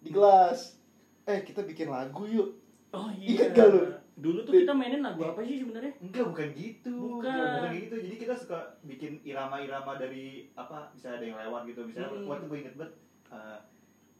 di 0.00 0.12
kelas 0.12 0.76
eh 1.24 1.40
kita 1.40 1.64
bikin 1.64 1.88
lagu 1.88 2.28
yuk 2.28 2.60
Oh 2.90 3.06
iya. 3.14 3.38
Ingat 3.38 3.48
gak 3.54 3.68
lu? 3.70 3.80
Dulu 4.18 4.38
tuh 4.42 4.52
kita 4.52 4.74
mainin 4.74 4.98
lagu 4.98 5.22
apa 5.22 5.46
sih 5.46 5.62
sebenarnya? 5.62 5.94
Enggak, 6.02 6.26
bukan 6.26 6.48
gitu. 6.58 7.22
Bukan. 7.22 7.30
bukan 7.30 7.70
gitu. 7.78 7.96
Jadi 8.02 8.16
kita 8.18 8.34
suka 8.34 8.58
bikin 8.82 9.22
irama-irama 9.22 9.94
dari 9.94 10.50
apa? 10.58 10.90
Bisa 10.90 11.14
ada 11.14 11.22
yang 11.22 11.38
lewat 11.38 11.70
gitu. 11.70 11.86
Misalnya 11.86 12.18
Hmm. 12.18 12.26
waktu 12.26 12.50
gue 12.50 12.58
inget 12.58 12.74
banget 12.74 12.94
eh, 13.30 13.58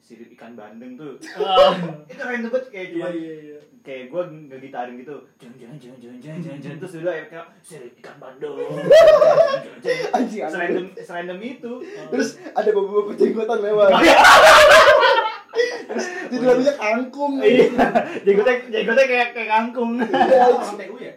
sirip 0.00 0.32
ikan 0.34 0.56
bandeng 0.58 0.96
tuh. 0.96 1.14
Ah. 1.40 1.72
itu 2.12 2.20
random 2.20 2.50
banget 2.50 2.66
kayak 2.72 2.86
Iya 2.90 2.96
cuma 2.96 3.08
iya 3.14 3.34
iya. 3.38 3.58
kayak 3.80 4.04
gue 4.12 4.22
ngegitarin 4.50 4.94
gitu 5.00 5.16
jangan 5.40 5.56
jangan 5.56 5.76
jangan 5.80 5.98
jangan 6.00 6.18
jangan 6.20 6.40
jangan 6.44 6.58
jangan 6.60 6.76
terus 6.82 6.92
udah 7.00 7.14
ya 7.14 7.24
kayak 7.30 7.46
sirip 7.64 7.92
ikan 8.02 8.16
bandeng 8.20 8.54
anjing 10.16 10.42
serandom 10.50 10.86
serandom 11.00 11.38
itu 11.40 11.72
terus 12.12 12.28
ada 12.52 12.70
bapak-bapak 12.70 13.14
jenggotan 13.16 13.58
lewat 13.64 13.88
terus 15.90 16.06
jadi 16.30 16.44
lagunya 16.44 16.74
kangkung 16.76 17.32
iya 17.40 17.66
jenggotnya 18.22 18.56
jenggotnya 18.68 19.06
kayak 19.08 19.28
kayak 19.32 19.48
kangkung 19.48 19.90
Orang 20.00 20.76
TU 20.76 20.96
ya? 21.00 21.14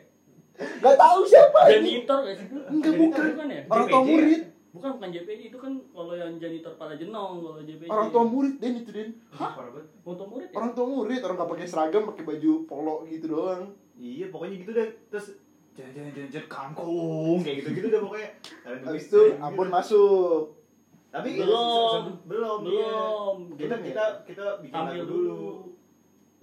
Gak 0.53 0.95
tahu 0.95 1.19
siapa 1.25 1.59
ini. 1.73 2.05
Janitor 2.05 2.17
gak 2.23 2.35
sih? 2.37 2.45
Enggak, 2.69 2.93
bukan. 2.93 3.47
ya? 3.49 3.61
Orang 3.67 3.85
tua 3.89 3.99
JPJ. 3.99 4.09
murid. 4.13 4.41
Bukan 4.73 4.97
bukan 4.97 5.09
JPJ 5.09 5.41
itu 5.47 5.57
kan 5.57 5.69
kalau 5.87 6.11
yang 6.11 6.33
janitor 6.35 6.73
pada 6.73 6.93
jenong 6.93 7.39
kalau 7.39 7.61
JPJ. 7.61 7.85
Orang 7.87 8.09
tua 8.09 8.23
murid 8.25 8.57
Den 8.57 8.73
itu 8.75 8.89
Den. 8.89 9.09
Hah? 9.29 9.53
Banget. 9.53 9.85
Untuk 10.01 10.25
murid 10.27 10.49
ya? 10.49 10.55
Orang 10.55 10.71
tua 10.73 10.85
murid, 10.87 11.21
orang 11.21 11.37
gak 11.37 11.51
pakai 11.53 11.65
seragam, 11.65 12.03
pakai 12.05 12.23
baju 12.23 12.51
polo 12.65 12.95
gitu 13.05 13.25
doang. 13.29 13.69
iya 13.93 14.25
pokoknya 14.27 14.57
gitu 14.57 14.71
deh 14.73 14.89
terus 15.07 15.37
jangan 15.71 15.93
jangan 15.93 16.11
jangan 16.11 16.29
jangan 16.33 16.49
kangkung 16.49 17.37
kayak 17.39 17.55
gitu 17.61 17.69
gitu 17.71 17.87
deh 17.87 18.01
pokoknya 18.01 18.29
Habis 18.83 19.03
itu 19.05 19.19
Ambon 19.37 19.69
masuk. 19.69 20.41
tapi 21.07 21.29
Belum. 21.37 22.03
belum 22.25 22.59
iya. 22.65 22.89
Belum. 22.89 23.35
kita 23.53 23.61
Belum 23.69 23.69
ya? 23.77 23.85
kita 23.85 24.05
kita 24.25 24.45
bikin 24.59 24.81
dulu. 24.97 25.05
dulu 25.05 25.45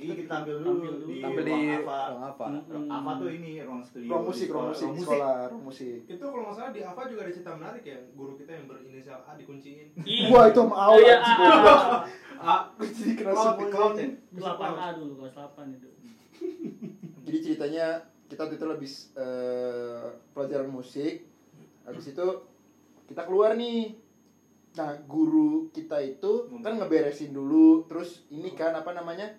iya 0.00 0.12
kita 0.16 0.30
tampil 0.32 0.56
Tampil 0.56 0.56
dulu 0.56 0.96
dulu. 0.96 1.06
di 1.06 1.16
Tampil 1.18 1.42
di 1.42 1.52
ruang 1.52 1.68
apa 1.76 1.98
ruang 2.08 2.24
apa? 2.26 2.44
Mm-mm. 2.48 2.84
apa 2.88 3.10
tuh 3.14 3.28
ini 3.30 3.52
ruang 3.60 3.82
studio 3.82 4.08
Ruang 4.08 4.24
musik, 4.24 4.46
di 4.46 4.50
ruang 4.50 4.66
sekolah. 4.66 4.72
musik, 4.72 4.80
Ruang 4.80 4.96
di 4.96 5.02
sekolah, 5.02 5.34
ruang 5.46 5.64
musik. 5.66 5.98
Itu 6.06 6.24
kalau 6.24 6.42
nggak 6.42 6.56
salah 6.56 6.70
di 6.70 6.80
Ava 6.80 7.02
juga 7.04 7.20
ada 7.20 7.30
cerita 7.30 7.50
menarik 7.52 7.82
ya, 7.84 7.98
guru 8.10 8.32
kita 8.34 8.50
yang 8.50 8.64
berinisial 8.66 9.20
A 9.20 9.32
dikunciin. 9.34 9.86
Ih. 10.00 10.20
Wah, 10.32 10.44
itu 10.46 10.58
sama 10.58 10.76
awal 10.78 10.98
Iya, 10.98 11.16
ah, 11.16 11.36
ah, 11.36 12.00
A. 12.40 12.54
Jadi 12.80 13.12
kena 13.14 13.32
semua 13.32 13.66
cloud 13.66 13.94
ini. 13.94 14.16
ya? 14.32 14.50
8A 14.50 14.86
dulu 14.96 15.12
kelas 15.18 15.34
8 15.34 15.76
itu. 15.76 15.88
Jadi 17.20 17.38
ceritanya 17.40 17.86
kita 18.26 18.40
waktu 18.40 18.56
itu 18.56 18.66
habis 18.66 18.92
eh, 19.14 20.04
pelajaran 20.30 20.68
musik. 20.68 21.28
Habis 21.82 22.04
itu 22.08 22.26
kita 23.06 23.22
keluar 23.22 23.54
nih. 23.54 23.98
Nah, 24.70 24.94
guru 25.02 25.66
kita 25.68 25.98
itu 25.98 26.30
kan 26.56 26.78
ngeberesin 26.78 27.30
dulu, 27.30 27.82
terus 27.84 28.22
ini 28.28 28.54
kan 28.54 28.70
apa 28.72 28.94
namanya? 28.94 29.34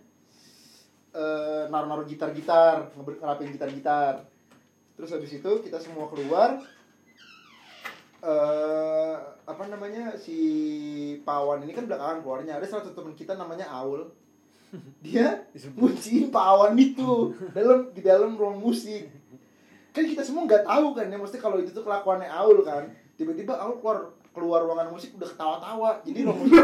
Eh 1.12 1.64
naruh-naruh 1.68 2.08
gitar-gitar, 2.08 2.88
ngerapin 2.96 3.52
gitar-gitar. 3.52 4.24
Terus 4.96 5.12
habis 5.12 5.32
itu 5.36 5.52
kita 5.64 5.80
semua 5.82 6.08
keluar 6.08 6.64
eh 8.22 9.16
apa 9.50 9.64
namanya 9.66 10.14
si 10.16 10.38
Pawan 11.26 11.66
ini 11.66 11.74
kan 11.74 11.90
belakangan 11.90 12.22
keluarnya 12.22 12.62
ada 12.62 12.70
salah 12.70 12.86
satu 12.86 13.02
teman 13.02 13.18
kita 13.18 13.36
namanya 13.36 13.68
Aul. 13.74 14.08
Dia 15.04 15.44
ngunciin 15.52 16.32
Pawan 16.32 16.80
itu 16.80 17.36
dalam 17.52 17.92
di 17.92 18.00
dalam 18.00 18.40
ruang 18.40 18.62
musik. 18.62 19.12
Kan 19.92 20.08
kita 20.08 20.24
semua 20.24 20.48
nggak 20.48 20.64
tahu 20.64 20.96
kan 20.96 21.12
ya 21.12 21.20
mesti 21.20 21.36
kalau 21.42 21.60
itu 21.60 21.76
tuh 21.76 21.84
kelakuannya 21.84 22.32
Aul 22.32 22.64
kan. 22.64 22.88
Tiba-tiba 23.20 23.60
Aul 23.60 23.84
keluar 23.84 24.16
keluar 24.32 24.64
ruangan 24.64 24.88
musik 24.90 25.12
udah 25.14 25.28
ketawa-tawa 25.28 25.90
jadi 26.02 26.24
ruang 26.24 26.40
musik 26.40 26.62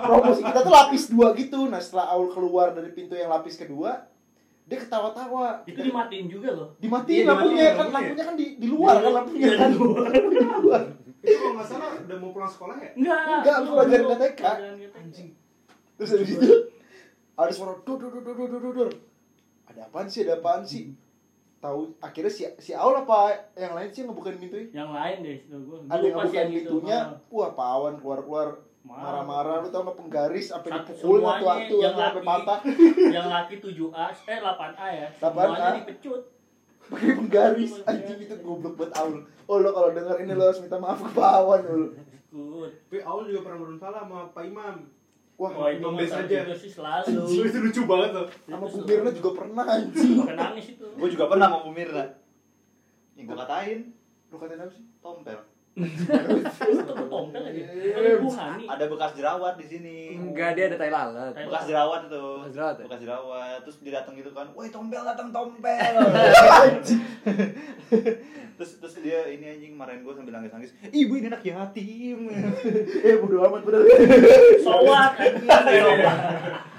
ruang 0.00 0.24
musik 0.24 0.44
kita 0.44 0.60
tuh 0.60 0.72
lapis 0.72 1.02
dua 1.08 1.26
gitu 1.34 1.60
nah 1.66 1.78
setelah 1.78 2.06
Aul 2.10 2.28
keluar 2.28 2.70
dari 2.70 2.90
pintu 2.90 3.12
yang 3.12 3.28
lapis 3.28 3.54
kedua 3.56 4.06
dia 4.64 4.78
ketawa-tawa 4.78 5.66
Itu 5.66 5.82
dimatiin 5.82 6.30
juga 6.30 6.54
loh. 6.54 6.68
dimatiin 6.78 7.16
Iya, 7.16 7.26
lampunya 7.26 7.50
dimatiin 7.50 7.74
kan 7.74 7.86
lampunya. 7.88 7.98
lampunya 7.98 8.24
kan 8.24 8.34
di 8.36 8.46
di 8.54 8.66
luar 8.66 8.94
kan 8.96 9.12
lampunya 9.12 9.42
Iya, 9.42 9.56
kan 9.58 9.68
di 9.68 9.78
luar. 9.80 10.06
di 10.06 10.18
luar 10.62 10.82
Itu 11.20 11.36
kalau 11.36 11.52
nggak 11.52 11.66
salah 11.66 11.88
udah 11.98 12.16
mau 12.16 12.30
pulang 12.30 12.48
sekolah 12.48 12.76
ya? 12.78 12.90
Enggak. 12.94 13.18
Enggak, 13.36 13.56
lu 13.58 13.68
pelajaran 13.74 14.04
KTK. 14.08 14.42
Anjing. 14.94 15.28
terus 15.92 16.10
habis 16.14 16.30
itu 16.30 16.48
ada 17.34 17.50
suara 17.50 17.74
dur 17.78 17.98
dur 17.98 18.10
dur 18.10 18.22
dur 18.22 18.46
dur 18.46 18.60
dur 18.62 18.72
dur 18.72 18.90
ada 19.66 19.80
apaan 19.84 20.06
sih 20.06 20.22
ada 20.22 20.38
apaan 20.38 20.62
sih 20.62 20.94
tahu 21.60 21.92
akhirnya 21.98 22.28
si 22.28 22.42
si 22.56 22.72
Aul 22.72 22.96
apa 22.96 23.28
yang 23.54 23.72
lain 23.72 23.86
sih 23.86 24.00
yang 24.00 24.10
ngebukain 24.10 24.36
pintu 24.36 24.56
yang 24.72 24.90
lain 24.90 25.16
deh 25.20 25.36
itu 25.38 25.54
gue 25.54 25.78
ada 25.84 26.00
yang 26.00 26.16
ngebukain 26.16 26.36
yang 26.38 26.50
itu. 26.50 26.60
pintunya 26.66 26.98
Ah. 26.98 27.20
wah 27.28 27.50
pawan 27.52 27.94
keluar 27.96 28.20
keluar 28.20 28.48
Marah. 28.80 29.20
marah-marah 29.20 29.56
lu 29.60 29.68
tau 29.68 29.84
nggak 29.84 29.98
penggaris 29.98 30.46
sampai 30.48 30.68
Satu- 30.70 30.80
dipukul 30.88 30.96
semuanya 30.96 31.28
waktu-waktu 31.28 31.74
yang 31.76 31.94
sampai 31.94 32.08
laki. 32.14 32.24
patah 32.26 32.58
yang 33.16 33.26
laki 33.28 33.54
7A 33.58 34.04
eh 34.24 34.38
8A 34.40 34.86
ya 34.90 35.08
8A. 35.14 35.36
semuanya 35.36 35.70
dipecut 35.76 36.22
pakai 36.82 37.12
penggaris 37.14 37.72
anjing 37.84 38.18
itu 38.18 38.34
goblok 38.40 38.74
buat 38.74 38.92
Aul 38.96 39.14
oh 39.44 39.56
lo 39.58 39.70
kalau 39.70 39.92
denger 39.92 40.16
ini 40.18 40.32
lo 40.32 40.44
harus 40.44 40.58
minta 40.58 40.76
maaf 40.76 40.96
ke 40.98 41.10
pawan 41.12 41.60
lo 41.60 41.92
good 42.30 42.72
Tapi 42.86 42.98
Aul 43.02 43.26
juga 43.26 43.40
pernah 43.44 43.58
bersalah 43.64 44.00
sama 44.00 44.30
Pak 44.30 44.44
Imam. 44.44 44.86
Wah 45.40 45.52
oh 45.56 45.68
itu 45.72 45.80
tahu 45.80 45.96
aja. 45.96 46.38
juga 46.44 46.52
sih 46.52 46.68
selalu 46.68 47.24
itu 47.48 47.58
lucu 47.64 47.82
banget 47.88 48.10
tuh. 48.12 48.26
sama 48.44 48.66
Bu 48.68 48.78
Mirna 48.84 49.10
juga 49.16 49.30
pernah 49.32 49.64
anjing 49.64 50.12
Sampai 50.20 50.36
nangis 50.36 50.66
itu 50.76 50.86
Gue 51.00 51.08
juga 51.08 51.24
pernah 51.32 51.46
mau 51.48 51.60
Bu 51.64 51.72
Mirna. 51.72 52.04
Yang 53.16 53.24
gue 53.24 53.36
katain, 53.40 53.78
lo 54.28 54.36
katain 54.36 54.60
apa 54.60 54.72
sih 54.72 54.84
tompel. 55.00 55.40
Aja 55.78 57.66
Ada 58.70 58.84
bekas 58.90 59.12
jerawat 59.14 59.54
di 59.56 59.66
sini. 59.70 60.18
Enggak, 60.18 60.58
dia 60.58 60.66
ada 60.66 60.76
tai 60.76 60.90
lalat. 60.90 61.32
Bekas 61.34 61.64
jerawat 61.70 62.00
itu. 62.10 62.24
Bekas 62.42 62.52
jerawat 62.54 62.76
ya? 62.76 62.84
Bekas 62.90 63.00
jerawat. 63.06 63.58
Terus 63.64 63.76
dia 63.80 63.92
datang 64.02 64.14
gitu 64.18 64.30
kan, 64.34 64.46
"Woi, 64.54 64.68
tompel 64.68 65.02
datang 65.06 65.30
tompel." 65.30 65.94
terus 68.60 68.76
terus 68.76 68.94
dia 69.00 69.24
ini 69.32 69.56
anjing 69.56 69.72
marahin 69.72 70.04
gue 70.04 70.12
sambil 70.12 70.36
nangis-nangis. 70.36 70.76
Ibu 70.92 71.12
ini 71.16 71.26
anak 71.32 71.40
yatim. 71.46 72.28
eh 73.06 73.16
bodo 73.16 73.40
amat 73.48 73.62
bener 73.64 73.80
sowat 74.60 75.16
anjing 75.16 75.48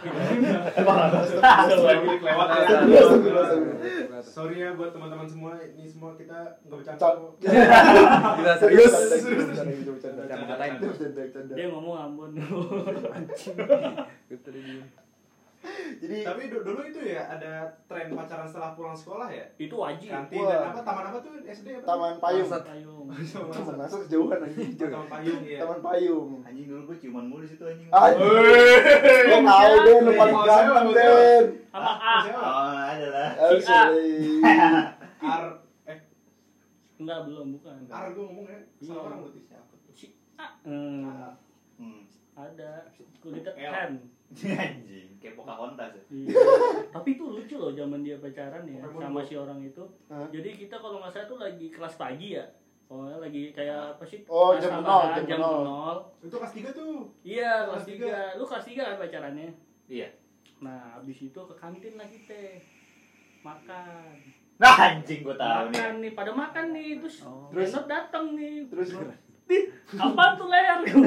Sorry 4.22 4.58
ya 4.58 4.74
buat 4.74 4.90
teman-teman 4.94 5.28
semua, 5.30 5.62
ini 5.62 5.86
semua 5.86 6.18
kita 6.18 6.58
nggak 6.66 6.78
bercanda. 6.82 7.10
Kita 7.38 8.54
serius. 8.58 8.94
Dia 11.54 11.66
ngomong 11.70 11.98
tadi 14.42 14.60
diem. 14.66 15.11
Jadi 15.96 16.18
Tapi 16.24 16.42
du- 16.48 16.64
dulu 16.64 16.82
itu 16.84 17.00
ya 17.04 17.22
ada 17.28 17.52
tren 17.86 18.10
pacaran 18.10 18.44
setelah 18.44 18.74
pulang 18.74 18.94
sekolah 18.94 19.28
ya. 19.28 19.46
itu 19.56 19.70
wajib 19.72 20.10
Kantin 20.10 20.40
Wah. 20.40 20.50
dan 20.50 20.62
apa 20.68 20.82
taman 20.82 21.04
apa 21.06 21.18
tuh 21.20 21.32
SD 21.40 21.68
apa? 21.72 21.86
taman 21.86 22.14
payung 22.18 22.48
Bangsat. 22.48 22.64
payung 22.66 23.06
taman 23.48 23.76
masuk 23.78 24.00
kejauhan 24.04 24.40
anjing 24.42 24.70
Taman 24.74 25.06
payung 25.08 25.42
ya. 25.48 25.60
taman 25.60 25.80
payung 25.80 26.30
Anjing 26.42 26.66
dulu 26.66 26.82
gue 26.84 26.98
ciuman 26.98 27.26
mulu 27.26 27.42
di 27.42 27.50
situ 27.50 27.64
anjing. 27.64 27.88
anjing 27.88 28.26
Hei. 28.26 29.30
lo 29.30 29.38
tahu 29.44 29.76
deh 29.80 29.98
lo 30.00 30.12
paling 30.12 30.38
ganteng 30.42 30.88
Den 30.92 31.46
sama 31.70 31.94
A? 31.94 32.16
Oh, 32.28 32.76
ada 32.84 33.08
lah. 33.08 33.30
Harus 33.40 33.64
Si 33.64 33.72
A. 33.72 33.84
Ar 35.24 35.44
eh 35.86 35.98
enggak 36.98 37.20
belum 37.24 37.48
bukan 37.56 37.86
Ar 37.88 38.10
gue 38.10 38.20
ngomong 38.20 38.46
ya. 38.46 38.60
Salah 38.78 38.92
Iya. 38.92 39.02
orang 39.04 39.18
berarti 39.22 39.40
siapa? 39.42 39.74
si 39.90 40.08
A 40.36 40.48
Hmm, 40.62 41.38
Hmm. 41.78 42.02
Ada 42.44 42.72
kulit 43.20 43.44
L. 43.44 43.54
kan 43.68 43.92
Anjing, 44.64 45.20
kayak 45.20 45.36
Pocahontas 45.36 45.92
ya. 45.92 46.04
Iya. 46.10 46.40
Tapi 46.90 47.10
itu 47.12 47.26
lucu 47.28 47.56
loh 47.56 47.72
zaman 47.72 48.00
dia 48.00 48.16
pacaran 48.18 48.64
ya 48.64 48.80
Pokemon 48.82 49.02
sama 49.04 49.20
Go. 49.20 49.28
si 49.28 49.34
orang 49.36 49.60
itu. 49.60 49.84
Hah? 50.08 50.26
Jadi 50.28 50.50
kita 50.58 50.76
kalau 50.76 50.98
nggak 50.98 51.12
salah 51.12 51.28
tuh 51.28 51.38
lagi 51.38 51.68
kelas 51.68 51.96
pagi 51.96 52.34
ya. 52.34 52.46
Oh, 52.88 53.08
lagi 53.08 53.52
kayak 53.52 53.96
apa 53.96 54.04
sih? 54.04 54.24
Oh, 54.26 54.52
Kelas 54.52 54.64
jam 54.66 54.82
nol, 54.82 55.04
jam 55.14 55.24
jam 55.26 55.40
nol. 55.40 55.64
nol. 55.64 55.98
Itu 56.20 56.36
kelas 56.36 56.52
3 56.54 56.72
tuh. 56.74 57.08
Iya, 57.24 57.64
kelas 57.66 57.84
3. 57.88 58.36
Lu 58.36 58.44
kelas 58.44 58.66
3 58.66 58.76
kan 58.82 58.96
pacarannya? 58.98 59.48
Iya. 59.88 60.08
Nah, 60.60 60.80
habis 60.94 61.18
itu 61.18 61.40
ke 61.40 61.56
kantin 61.56 61.96
lah 61.96 62.04
kita. 62.04 62.60
Makan. 63.42 64.12
Nah, 64.58 64.76
anjing 64.78 65.24
gue 65.24 65.34
tahu 65.34 65.64
nih. 65.66 65.74
makan 65.74 65.94
nih, 65.98 66.12
pada 66.14 66.32
makan 66.32 66.66
nih, 66.72 66.90
terus 67.00 67.24
Oh. 67.24 67.48
Terus? 67.50 67.72
Renot 67.72 67.86
datang 67.88 68.26
nih. 68.36 68.68
terus 68.68 68.90
Apa 69.92 70.24
tuh 70.36 70.48
ler? 70.48 70.66
Anjing. 70.72 71.04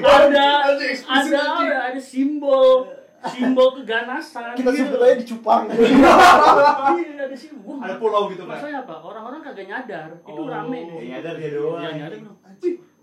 ada 0.00 0.46
ada 0.70 0.86
ada 1.08 1.42
ada 1.90 2.00
simbol 2.00 2.86
simbol 3.24 3.72
keganasan. 3.80 4.52
kita 4.52 4.68
gitu. 4.70 4.84
sebut 4.84 5.00
aja 5.00 5.14
dicupang 5.16 5.64
Iya, 5.72 7.24
ada 7.24 7.36
simbol. 7.36 7.80
Ada 7.80 7.96
pulau 7.96 8.28
gitu 8.28 8.44
kan. 8.44 8.60
Maksudnya 8.60 8.84
apa? 8.84 8.94
Orang-orang 9.00 9.40
kagak 9.40 9.64
nyadar. 9.64 10.08
Itu 10.20 10.36
Oh. 10.36 10.44
rame 10.46 10.78
Ya 11.00 11.18
nyadar 11.18 11.34
dia 11.40 11.50
doang. 11.52 11.80
Iya, 11.80 11.90
nyadar. 12.04 12.20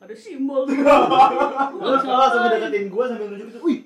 Ada 0.02 0.16
simbol. 0.16 0.62
Gue 1.82 1.98
salah 2.00 2.30
sambil 2.30 2.50
deketin 2.56 2.86
gue 2.88 3.04
sambil 3.04 3.28
nunjuk 3.34 3.48
itu. 3.50 3.60
Wih, 3.62 3.80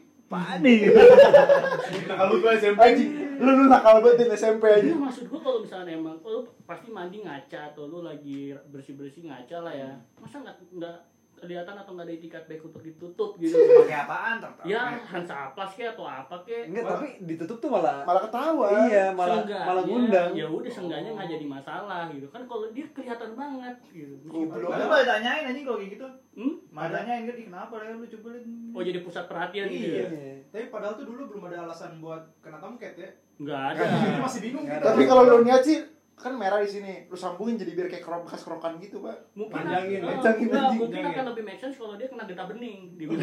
Nah, 2.06 2.16
kalau 2.18 2.36
gue 2.42 2.52
SMP 2.58 2.80
anjing. 2.82 3.26
Lu 3.36 3.52
lu 3.52 3.64
nakal 3.68 4.00
banget 4.00 4.26
di 4.26 4.26
SMP 4.32 4.64
aja 4.72 4.80
Iya 4.80 4.96
maksud 4.96 5.28
gua 5.28 5.40
kalau 5.44 5.60
misalnya 5.60 5.92
emang 6.00 6.16
lu 6.24 6.48
pasti 6.64 6.88
mandi 6.88 7.20
ngaca 7.20 7.76
atau 7.76 7.84
lu 7.92 8.00
lagi 8.00 8.56
bersih-bersih 8.72 9.28
ngaca 9.28 9.58
lah 9.60 9.74
ya. 9.76 9.92
Masa 10.24 10.40
nggak 10.40 10.56
nggak 10.72 10.98
kelihatan 11.36 11.76
atau 11.76 11.92
nggak 11.92 12.06
ada 12.06 12.14
etikat 12.14 12.44
baik 12.46 12.62
untuk 12.64 12.80
ditutup 12.80 13.36
gitu. 13.36 13.56
Pakai 13.80 13.98
apaan? 14.02 14.36
Tertawa. 14.38 14.66
ya 14.66 14.82
Hansaplas 14.98 15.72
kek 15.72 15.92
atau 15.92 16.04
apa 16.04 16.36
kek. 16.42 16.68
Enggak, 16.68 16.84
tapi 16.86 17.08
ditutup 17.22 17.58
tuh 17.58 17.70
malah 17.70 18.02
malah 18.04 18.22
ketawa 18.24 18.68
Iya, 18.86 19.06
malah 19.12 19.42
malah 19.44 19.84
ngundang. 19.84 20.32
Ya 20.32 20.46
udah 20.46 20.72
seenggaknya 20.72 21.12
nggak 21.12 21.30
jadi 21.30 21.46
masalah 21.46 22.08
gitu. 22.10 22.28
Kan 22.28 22.44
kalau 22.44 22.66
dia 22.70 22.86
kelihatan 22.90 23.32
banget 23.34 23.76
gitu. 23.90 24.16
Goblok. 24.26 24.70
Padahal 24.70 24.90
malah 24.90 25.08
tanyain 25.08 25.44
anjing 25.46 25.64
kalau 25.64 25.78
kayak 25.78 25.92
gitu. 25.94 26.08
Hmm? 26.36 26.54
Malah 26.68 26.92
tanyain 26.98 27.24
"Ih, 27.26 27.46
kenapa 27.46 27.74
leher 27.78 27.96
lu 27.96 28.08
cobain? 28.10 28.44
Oh 28.72 28.82
jadi 28.82 29.00
pusat 29.00 29.26
perhatian 29.26 29.66
gitu. 29.68 29.88
Iya. 29.94 30.06
ya? 30.06 30.36
Tapi 30.50 30.66
padahal 30.68 30.96
tuh 30.96 31.06
dulu 31.06 31.22
belum 31.30 31.44
ada 31.48 31.64
alasan 31.64 32.00
buat 32.00 32.24
kena 32.40 32.60
tomcat 32.60 32.96
ya. 32.96 33.10
Nggak 33.36 33.62
ada. 33.72 33.84
Masih 34.20 34.40
bingung 34.42 34.64
kita. 34.64 34.80
tapi 34.82 35.04
kalau 35.04 35.24
lu 35.26 35.38
niat 35.42 35.60
sih 35.60 35.80
kan 36.16 36.32
merah 36.32 36.58
di 36.58 36.70
sini 36.70 36.94
lu 37.06 37.14
sambungin 37.14 37.56
jadi 37.56 37.72
biar 37.74 37.88
kayak 37.88 38.02
kerok 38.02 38.24
bekas 38.24 38.42
kerokan 38.42 38.80
gitu 38.80 39.00
pak 39.00 39.16
Mungkin 39.34 39.52
Panjangin, 39.54 40.00
ah, 40.00 40.16
panjangin, 40.16 40.48
anjing. 40.50 40.80
mungkin 40.80 41.04
akan 41.06 41.26
lebih 41.30 41.44
make 41.44 41.60
sense 41.60 41.76
kalau 41.76 41.96
dia 41.96 42.08
kena 42.08 42.24
getah 42.24 42.48
bening. 42.48 42.96
Dia 42.96 43.08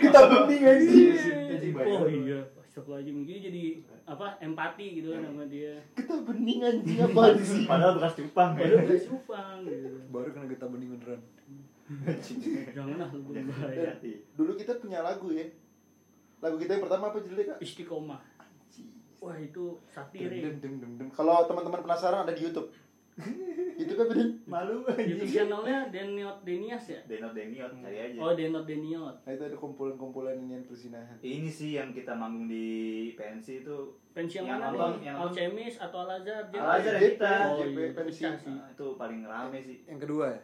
kita 0.00 0.18
bening 0.26 0.62
aja 0.62 0.88
Anjing 1.48 1.72
banyak. 1.72 1.92
Oh 1.92 2.06
iya, 2.06 2.40
Astagfirullahaladzim 2.58 3.14
Mungkin 3.16 3.36
jadi 3.42 3.64
apa 4.06 4.26
empati 4.38 4.86
gitu 4.96 5.08
kan 5.10 5.20
sama 5.22 5.44
dia. 5.46 5.74
kita 5.92 6.14
bening 6.24 6.60
anjing 6.62 6.98
apa 7.02 7.22
sih 7.36 7.62
Padahal 7.64 7.92
bekas 7.94 8.12
cupang 8.16 8.50
ya. 8.52 8.64
Padahal 8.64 8.80
udah 8.82 9.00
supang 9.00 9.56
gitu. 9.64 9.88
baru 10.08 10.28
kena 10.30 10.46
getah 10.46 10.68
bening 10.68 10.90
beneran. 10.94 11.20
Janganlah 12.74 13.08
lu 13.10 13.20
Iya. 13.26 13.40
berbahaya. 13.42 13.88
Hati. 13.90 14.12
dulu 14.32 14.52
kita 14.54 14.72
punya 14.76 15.00
lagu 15.00 15.28
ya 15.30 15.44
lagu 16.38 16.56
kita 16.56 16.70
yang 16.72 16.84
pertama 16.84 17.10
apa 17.10 17.18
judulnya 17.18 17.44
kak 17.50 17.58
Istiqomah. 17.60 18.20
Wah 19.18 19.34
itu 19.34 19.64
satire. 19.86 20.30
deng, 20.30 20.58
deng, 20.62 20.74
deng, 20.78 20.92
deng. 20.98 21.08
kalau 21.10 21.42
teman-teman 21.44 21.82
penasaran 21.82 22.22
ada 22.22 22.30
di 22.30 22.46
YouTube 22.46 22.70
itu 23.82 23.92
kan 23.98 24.06
bener 24.06 24.30
Malu 24.46 24.86
YouTube 24.94 25.26
channelnya 25.26 25.90
Deniot 25.90 26.38
Denias 26.46 26.86
ya? 26.86 27.02
Denot 27.02 27.34
Deniot 27.34 27.66
cari 27.82 27.98
aja. 27.98 28.18
Oh 28.22 28.30
Denot 28.30 28.62
Deniot. 28.62 29.10
nah 29.26 29.32
itu 29.34 29.42
ada 29.42 29.58
kumpulan-kumpulan 29.58 30.38
ini 30.38 30.54
yang 30.54 30.64
persinahan 30.70 31.18
Ini 31.18 31.50
sih 31.50 31.74
yang 31.74 31.90
kita 31.90 32.14
manggung 32.14 32.46
di 32.46 32.66
PNC 33.18 33.66
itu 33.66 33.76
Pensi 34.14 34.38
yang 34.38 34.46
Yang 34.46 34.58
mana 34.58 34.66
abang, 34.70 34.94
yang 35.02 35.16
Alchemis 35.18 35.74
atau 35.82 36.06
Al 36.06 36.22
Azhar? 36.22 36.46
Al 36.50 36.78
Azhar 36.78 36.94
JP, 36.94 37.02
kita. 37.18 37.32
Oh 37.46 37.62
iya, 37.62 37.90
pensi. 37.94 38.22
Nah, 38.26 38.66
itu 38.70 38.86
paling 38.98 39.20
rame 39.22 39.58
sih. 39.62 39.76
Yang 39.86 40.00
kedua 40.06 40.24
ya? 40.26 40.40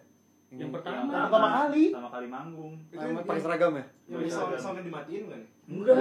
Yang 0.50 0.58
Yang 0.62 0.70
pertama. 0.78 1.10
pertama 1.26 1.48
kali. 1.50 1.84
Pertama 1.90 2.10
kali 2.14 2.26
manggung. 2.30 2.72
Itu 2.90 3.02
Ah, 3.02 3.06
yang 3.10 3.18
pakai 3.26 3.42
seragam 3.42 3.72
ya? 3.74 3.84
Yang 4.06 4.30
soundnya 4.62 4.82
dimatiin 4.86 5.24
kan? 5.26 5.42
Enggak. 5.64 5.96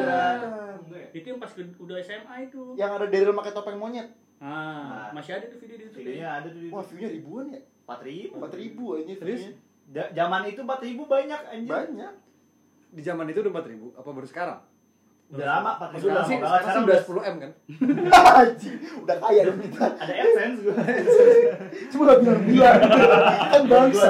Enggak 0.82 0.99
ya? 0.99 1.08
Itu 1.13 1.26
yang 1.26 1.39
pas 1.39 1.49
ke- 1.49 1.78
udah 1.78 1.95
SMA 1.99 2.36
itu. 2.43 2.62
yang 2.73 2.91
ada 2.91 3.06
Daryl 3.06 3.32
pakai 3.34 3.52
topeng 3.52 3.76
monyet 3.76 4.08
Ah, 4.38 5.08
Nah. 5.08 5.10
masih 5.15 5.34
ada 5.34 5.47
tuh 5.47 5.56
video 5.58 5.76
di 5.78 5.84
YouTube. 5.86 6.04
Videonya 6.04 6.28
ada 6.34 6.47
tuh 6.47 6.60
di 6.60 6.67
wah 6.67 6.84
viewnya 6.84 7.10
ribuan 7.10 7.45
ya 7.47 7.60
empat 7.82 7.99
ribu. 8.02 8.34
empat 8.36 8.54
ribu 8.54 8.84
aja 8.93 9.13
Serius? 9.13 9.39
viewnya 9.41 9.52
Da- 9.86 10.12
Zaman 10.13 10.41
itu 10.45 10.60
empat 10.60 10.80
ribu 10.82 11.02
banyak 11.06 11.41
anjir. 11.45 11.71
banyak 11.71 12.13
Di 12.89 13.02
zaman 13.02 13.26
itu 13.26 13.39
udah 13.39 13.52
4000 13.54 13.89
apa 13.93 14.10
baru 14.10 14.23
sekarang? 14.26 14.60
Udah 15.30 15.45
lama 15.49 15.69
empat 15.73 15.89
ribu 15.89 16.02
Sekarang 16.04 16.13
udah 16.13 16.26
sih, 16.26 16.38
sekarang 16.60 16.84
udah 16.84 16.99
10M 16.99 17.36
kan? 17.38 17.52
anjing 18.43 18.76
udah 18.99 19.15
kaya 19.17 19.41
dong 19.43 19.60
kita 19.62 19.86
ada 19.93 20.13
AdSense 20.13 20.60
gue. 20.62 20.76
cuma 21.91 22.04
gak 22.06 22.19
bilang-bilang 22.19 22.80
kan 23.47 23.63
bangsa 23.65 24.08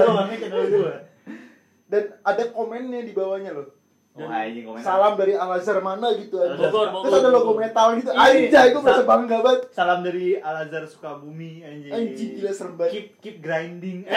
dan 1.85 2.03
ada 2.21 2.43
komennya 2.49 3.01
di 3.03 3.13
bawahnya 3.13 3.51
loh 3.51 3.67
Oh 4.13 4.29
anjing 4.29 4.61
komen. 4.61 4.77
salam 4.77 5.17
dari 5.17 5.33
Al 5.33 5.49
Azhar 5.51 5.81
mana 5.81 6.13
gitu 6.13 6.37
aja 6.37 6.53
Bogor, 6.53 6.85
Bogor. 6.87 7.01
terus 7.03 7.17
ada 7.17 7.29
logo 7.29 7.53
metal 7.55 7.97
gitu 7.97 8.09
Iya. 8.09 8.21
anjay 8.45 8.65
gue 8.69 8.77
merasa 8.79 9.03
bangga 9.03 9.37
banget 9.39 9.61
Salam 9.69 9.99
dari 9.99 10.25
Al 10.37 10.55
Azhar 10.59 10.85
Sukabumi 10.85 11.51
anjing. 11.59 11.89
anjing 11.89 12.29
gila 12.37 12.51
serem 12.51 12.73
banget 12.75 12.93
Keep 12.93 13.07
keep 13.19 13.37
grinding. 13.39 14.05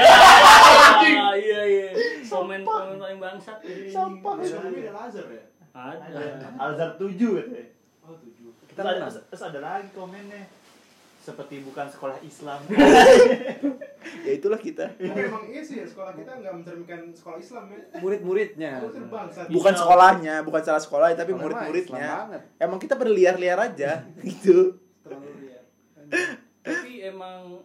Ah, 1.08 1.32
iya 1.32 1.60
iya. 1.64 1.88
Komen 2.22 2.60
komen 2.60 2.96
paling 2.98 3.18
bangsat. 3.18 3.56
Sampah. 3.88 4.36
Sebelumnya 4.38 4.84
ada 4.86 5.00
laser 5.02 5.26
ya? 5.30 5.42
Ada. 5.72 6.24
Al 6.54 6.68
Azhar 6.72 6.90
7 6.94 7.16
katanya. 7.16 7.64
Oh 8.02 8.14
tujuh. 8.16 8.50
Terus 8.68 8.84
ada, 8.86 9.08
terus 9.08 9.42
ada 9.42 9.58
lagi 9.60 9.88
komennya 9.90 10.44
seperti 11.26 11.58
bukan 11.60 11.90
sekolah 11.90 12.22
Islam. 12.22 12.60
ya 14.26 14.32
itulah 14.32 14.54
kita 14.56 14.94
Tapi 14.94 15.02
emang 15.26 15.50
iya 15.50 15.58
sih 15.58 15.82
ya, 15.82 15.86
sekolah 15.86 16.14
kita 16.14 16.38
nggak 16.38 16.54
mencerminkan 16.54 17.00
sekolah 17.10 17.38
Islam 17.42 17.64
ya. 17.68 17.78
Murid-muridnya. 17.98 18.72
Bukan 19.50 19.74
sekolahnya 19.74 20.34
bukan 20.46 20.62
salah 20.62 20.78
sekolah 20.78 21.10
tapi 21.12 21.34
murid-muridnya 21.34 22.30
emang 22.62 22.78
kita 22.78 22.94
pada 22.94 23.10
liar-liar 23.10 23.58
aja 23.58 24.06
gitu 24.22 24.78
Terlalu 25.02 25.30
liar. 25.42 25.62
tapi 26.62 27.02
emang 27.02 27.62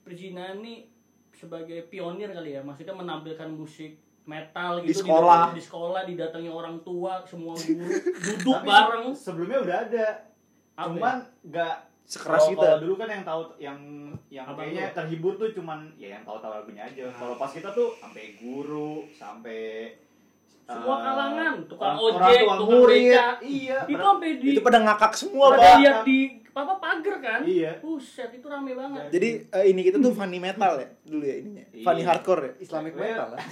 perjinahan 0.00 0.60
nih 0.60 0.88
sebagai 1.36 1.84
pionir 1.92 2.32
kali 2.32 2.56
ya 2.56 2.64
maksudnya 2.64 2.96
menampilkan 2.96 3.52
musik 3.52 4.00
metal 4.24 4.80
Di 4.80 4.90
gitu 4.90 5.04
sekolah. 5.04 5.52
di, 5.52 5.60
sekolah 5.60 6.02
didatangi 6.08 6.48
orang 6.48 6.80
tua 6.80 7.20
semua 7.28 7.52
guru 7.52 7.84
duduk 8.24 8.56
Tapi 8.56 8.64
bareng 8.64 9.06
sebelumnya 9.12 9.58
udah 9.60 9.78
ada 9.88 10.06
Apa 10.74 10.84
cuman 10.88 11.16
nggak 11.44 11.76
Sekeras 12.06 12.38
kalau- 12.38 12.50
kita. 12.52 12.62
kalau 12.64 12.78
dulu 12.80 12.94
kan 12.96 13.08
yang 13.10 13.24
tahu 13.24 13.40
yang 13.58 13.78
yang 14.28 14.46
Abang 14.46 14.58
kayaknya 14.62 14.84
lu. 14.84 14.94
terhibur 14.94 15.32
tuh 15.34 15.50
cuman 15.52 15.78
ya 15.94 16.08
yang 16.08 16.22
tahu-tahu 16.22 16.52
lagunya 16.52 16.82
aja 16.84 17.02
kalau 17.12 17.34
pas 17.34 17.50
kita 17.50 17.68
tuh 17.68 17.94
sampai 17.96 18.24
guru 18.36 19.10
sampai 19.10 19.90
semua 20.62 20.94
eh, 20.94 21.00
kalangan 21.00 21.54
tukang 21.64 21.94
orang- 21.94 22.22
ojek 22.22 22.40
tua 22.40 22.54
tukang 22.56 22.70
murid. 22.72 23.02
beca 23.08 23.26
iya 23.40 23.78
itu 23.84 24.02
sampai 24.04 24.30
di 24.36 24.46
itu 24.48 24.60
pada 24.60 24.78
ngakak 24.80 25.12
semua 25.12 25.46
pada 25.48 25.58
pak 25.60 25.74
lihat 25.78 25.98
di 26.04 26.18
apa 26.48 26.74
pagar 26.76 27.16
kan 27.20 27.40
iya 27.44 27.72
buset 27.78 28.30
itu 28.32 28.46
rame 28.46 28.72
banget 28.72 29.06
jadi 29.10 29.28
eh, 29.48 29.64
ini 29.68 29.80
kita 29.82 29.98
tuh 29.98 30.10
funny 30.10 30.38
metal 30.38 30.72
ya 30.76 30.88
dulu 31.02 31.22
ya 31.22 31.36
ininya 31.36 31.64
Iya. 31.68 31.84
funny 31.84 32.02
hardcore 32.02 32.40
ya 32.40 32.52
Islamic 32.58 32.94
metal 32.94 33.28
lah. 33.28 33.40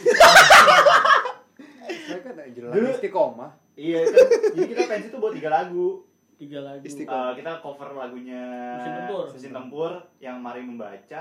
Mereka 1.84 2.28
ada 2.30 2.44
jelas 2.48 2.72
Dulu- 2.72 2.94
istiqomah. 2.94 3.50
iya 3.74 4.06
kan 4.06 4.14
jadi 4.52 4.66
kita 4.68 4.82
pensi 4.86 5.06
tuh 5.08 5.18
buat 5.18 5.32
tiga 5.32 5.50
lagu 5.50 6.06
tiga 6.34 6.58
lagu 6.60 6.82
Istiqomah. 6.82 7.30
Eh, 7.30 7.34
kita 7.38 7.52
cover 7.58 7.90
lagunya 7.92 8.42
Mesin 8.74 8.92
Tempur. 8.96 9.24
Mesin 9.30 9.52
Tempur 9.52 9.92
yang 10.18 10.36
mari 10.38 10.60
membaca 10.60 11.20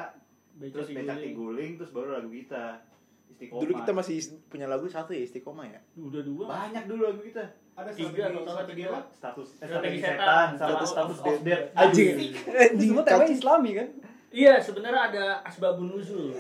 Beca 0.54 0.70
terus 0.72 0.88
becak 0.88 1.18
Tiguling. 1.18 1.26
tiguling 1.26 1.72
terus 1.76 1.90
baru 1.90 2.10
lagu 2.14 2.30
kita 2.30 2.82
Istiqomah 3.26 3.60
dulu 3.60 3.72
kita 3.76 3.92
masih 3.92 4.16
punya 4.46 4.68
lagu 4.68 4.86
satu 4.86 5.10
ya 5.10 5.22
istiqomah 5.22 5.66
ya 5.66 5.80
udah 5.96 6.22
dua 6.22 6.44
banyak 6.46 6.84
dulu 6.86 7.02
lagu 7.08 7.22
kita 7.22 7.44
Ada 7.74 7.90
Tiga, 7.90 8.06
strategi, 8.06 8.38
total 8.38 8.54
strategi 8.54 8.78
tiga. 8.78 9.00
status 9.10 9.48
eh, 9.50 9.58
Strategi 9.58 9.98
strategi 9.98 10.00
setan, 10.00 10.48
status 10.54 10.62
status 10.62 10.90
status 10.94 11.18
of 11.18 11.26
of 11.26 11.26
death 11.26 11.42
death. 11.42 11.66
anjing 11.74 12.08
anjing 12.46 12.90
semua 12.94 13.02
temanya 13.04 13.34
Islami 13.34 13.72
kan? 13.74 13.88
Iya, 14.34 14.58
sebenarnya 14.58 15.02
ada 15.14 15.26
asbabun 15.46 15.94
nuzul. 15.94 16.34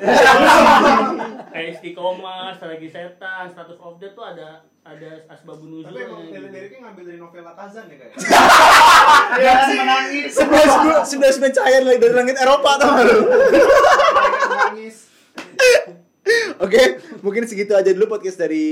Kayak 1.53 1.77
istiqomah, 1.77 2.49
strategi 2.57 2.89
setan, 2.89 3.45
status 3.53 3.77
of 3.77 4.01
death 4.01 4.17
tuh 4.17 4.25
ada 4.25 4.65
ada 4.81 5.29
asbabun 5.29 5.69
nuzul. 5.77 5.93
Tapi 5.93 6.09
emang 6.09 6.25
lirik-liriknya 6.25 6.89
ngambil 6.89 7.03
dari 7.05 7.19
novel 7.21 7.45
Kazan 7.53 7.85
ya 7.85 7.95
kayak. 8.01 8.13
ya 9.37 9.53
menangis 9.77 10.29
sebelas 10.41 10.71
sebelas 11.05 11.35
mencair 11.37 11.81
lagi 11.85 11.99
dari 12.01 12.15
langit 12.17 12.35
Eropa 12.41 12.81
tau 12.81 12.97
lu 12.97 13.19
Nangis. 14.49 15.13
Oke, 16.65 16.97
mungkin 17.21 17.45
segitu 17.45 17.77
aja 17.77 17.93
dulu 17.93 18.17
podcast 18.17 18.41
dari 18.41 18.65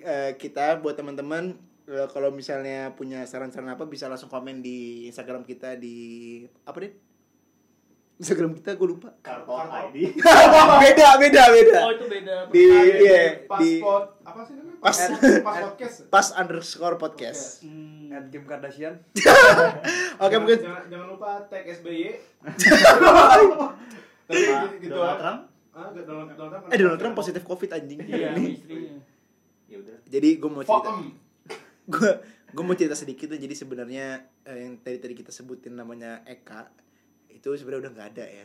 eh, 0.00 0.32
kita 0.40 0.80
buat 0.80 0.96
teman-teman. 0.96 1.60
Eh, 1.92 2.08
kalau 2.08 2.32
misalnya 2.32 2.96
punya 2.96 3.28
saran-saran 3.28 3.76
apa 3.76 3.84
bisa 3.84 4.08
langsung 4.08 4.32
komen 4.32 4.64
di 4.64 5.04
Instagram 5.12 5.44
kita 5.44 5.76
di 5.76 6.40
apa 6.64 6.88
deh? 6.88 7.11
Instagram 8.22 8.54
kita 8.54 8.70
gue 8.72 8.88
lupa. 8.88 9.10
karton 9.18 9.66
ID 9.66 10.14
beda, 10.84 11.08
beda, 11.18 11.42
beda. 11.50 11.78
Oh, 11.80 11.92
itu 11.92 12.06
beda. 12.06 12.34
Di 12.48 12.62
iya, 12.62 13.42
di 13.42 13.82
Pasport 13.82 14.06
apa 14.22 14.40
sih 14.42 14.54
namanya? 14.54 14.78
Pas. 14.78 14.96
pas 15.46 15.56
podcast. 15.64 15.96
pas 16.06 16.26
underscore 16.32 16.96
podcast. 16.96 17.42
Hmm. 17.60 18.14
At 18.14 18.28
Kim 18.28 18.44
Kardashian. 18.44 19.02
Oke, 19.12 19.26
Jangan- 20.22 20.38
mungkin 20.38 20.58
jangan, 20.60 20.82
jangan 20.86 21.06
lupa 21.08 21.30
tag 21.46 21.66
SBY. 21.66 22.14
Tapi 24.22 24.40
gitu 24.78 24.92
Donald 24.92 25.08
ah. 25.08 25.18
Trump 25.18 25.40
Ah, 25.72 25.88
Donald, 25.90 26.28
Donald 26.30 26.52
Trump. 26.52 26.68
eh 26.68 26.78
Donald 26.78 27.00
Trump 27.00 27.14
positif 27.16 27.42
covid 27.42 27.70
anjing. 27.72 27.96
Iya, 27.98 28.36
istrinya. 28.36 29.00
ya 29.64 29.76
udah 29.78 29.96
Jadi 30.04 30.28
gue 30.36 30.50
mau 30.52 30.60
cerita. 30.62 30.90
gue 31.82 32.10
gue 32.46 32.62
mau 32.62 32.76
cerita 32.76 32.92
sedikit 32.92 33.26
tuh 33.26 33.40
jadi 33.40 33.50
sebenarnya 33.52 34.06
eh, 34.44 34.58
yang 34.60 34.76
tadi 34.78 35.00
tadi 35.00 35.14
kita 35.16 35.32
sebutin 35.32 35.72
namanya 35.72 36.20
Eka 36.22 36.68
itu 37.32 37.48
sebenarnya 37.52 37.82
udah 37.82 37.92
nggak 37.92 38.08
ada 38.12 38.24
ya 38.24 38.44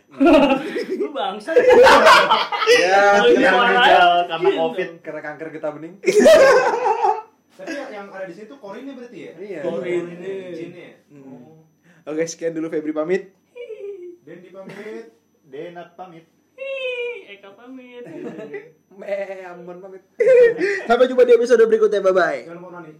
Lu 0.99 1.11
bangsa. 1.11 1.51
ya 1.53 3.01
ini 3.23 3.39
yang 3.39 3.55
orang 3.55 3.75
meninggal 3.75 4.09
karena 4.25 4.47
Gitu. 4.47 4.57
covid 4.57 4.89
Karena 4.99 5.21
kanker 5.21 5.47
getah 5.51 5.71
bening. 5.71 5.93
Tapi 7.57 7.73
yang, 7.89 8.07
ada 8.07 8.23
di 8.23 8.35
situ 8.35 8.53
Korinnya 8.55 8.93
berarti 8.93 9.17
ya? 9.19 9.33
Iya. 9.33 9.59
Korin. 9.61 10.05
Jinnya 10.53 10.83
ya? 10.87 10.97
Hmm. 11.09 11.25
Oh. 11.25 11.65
oke 12.05 12.23
sekian 12.23 12.51
dulu 12.51 12.67
Febri 12.67 12.91
pamit 12.91 13.33
Dendi 14.21 14.49
pamit. 14.49 15.05
Denat 15.43 15.93
pamit 15.93 16.25
Eka 17.27 17.51
pamit. 17.53 18.03
Eh, 18.97 19.45
aman 19.45 19.77
pamit. 19.77 20.01
sampai 20.83 21.05
jumpa 21.05 21.21
di 21.21 21.33
episode 21.33 21.61
berikutnya 21.63 22.01
bye 22.01 22.09
bye 22.11 22.41
Jangan 22.43 22.57
lupa 22.57 22.81
noni. 22.81 22.93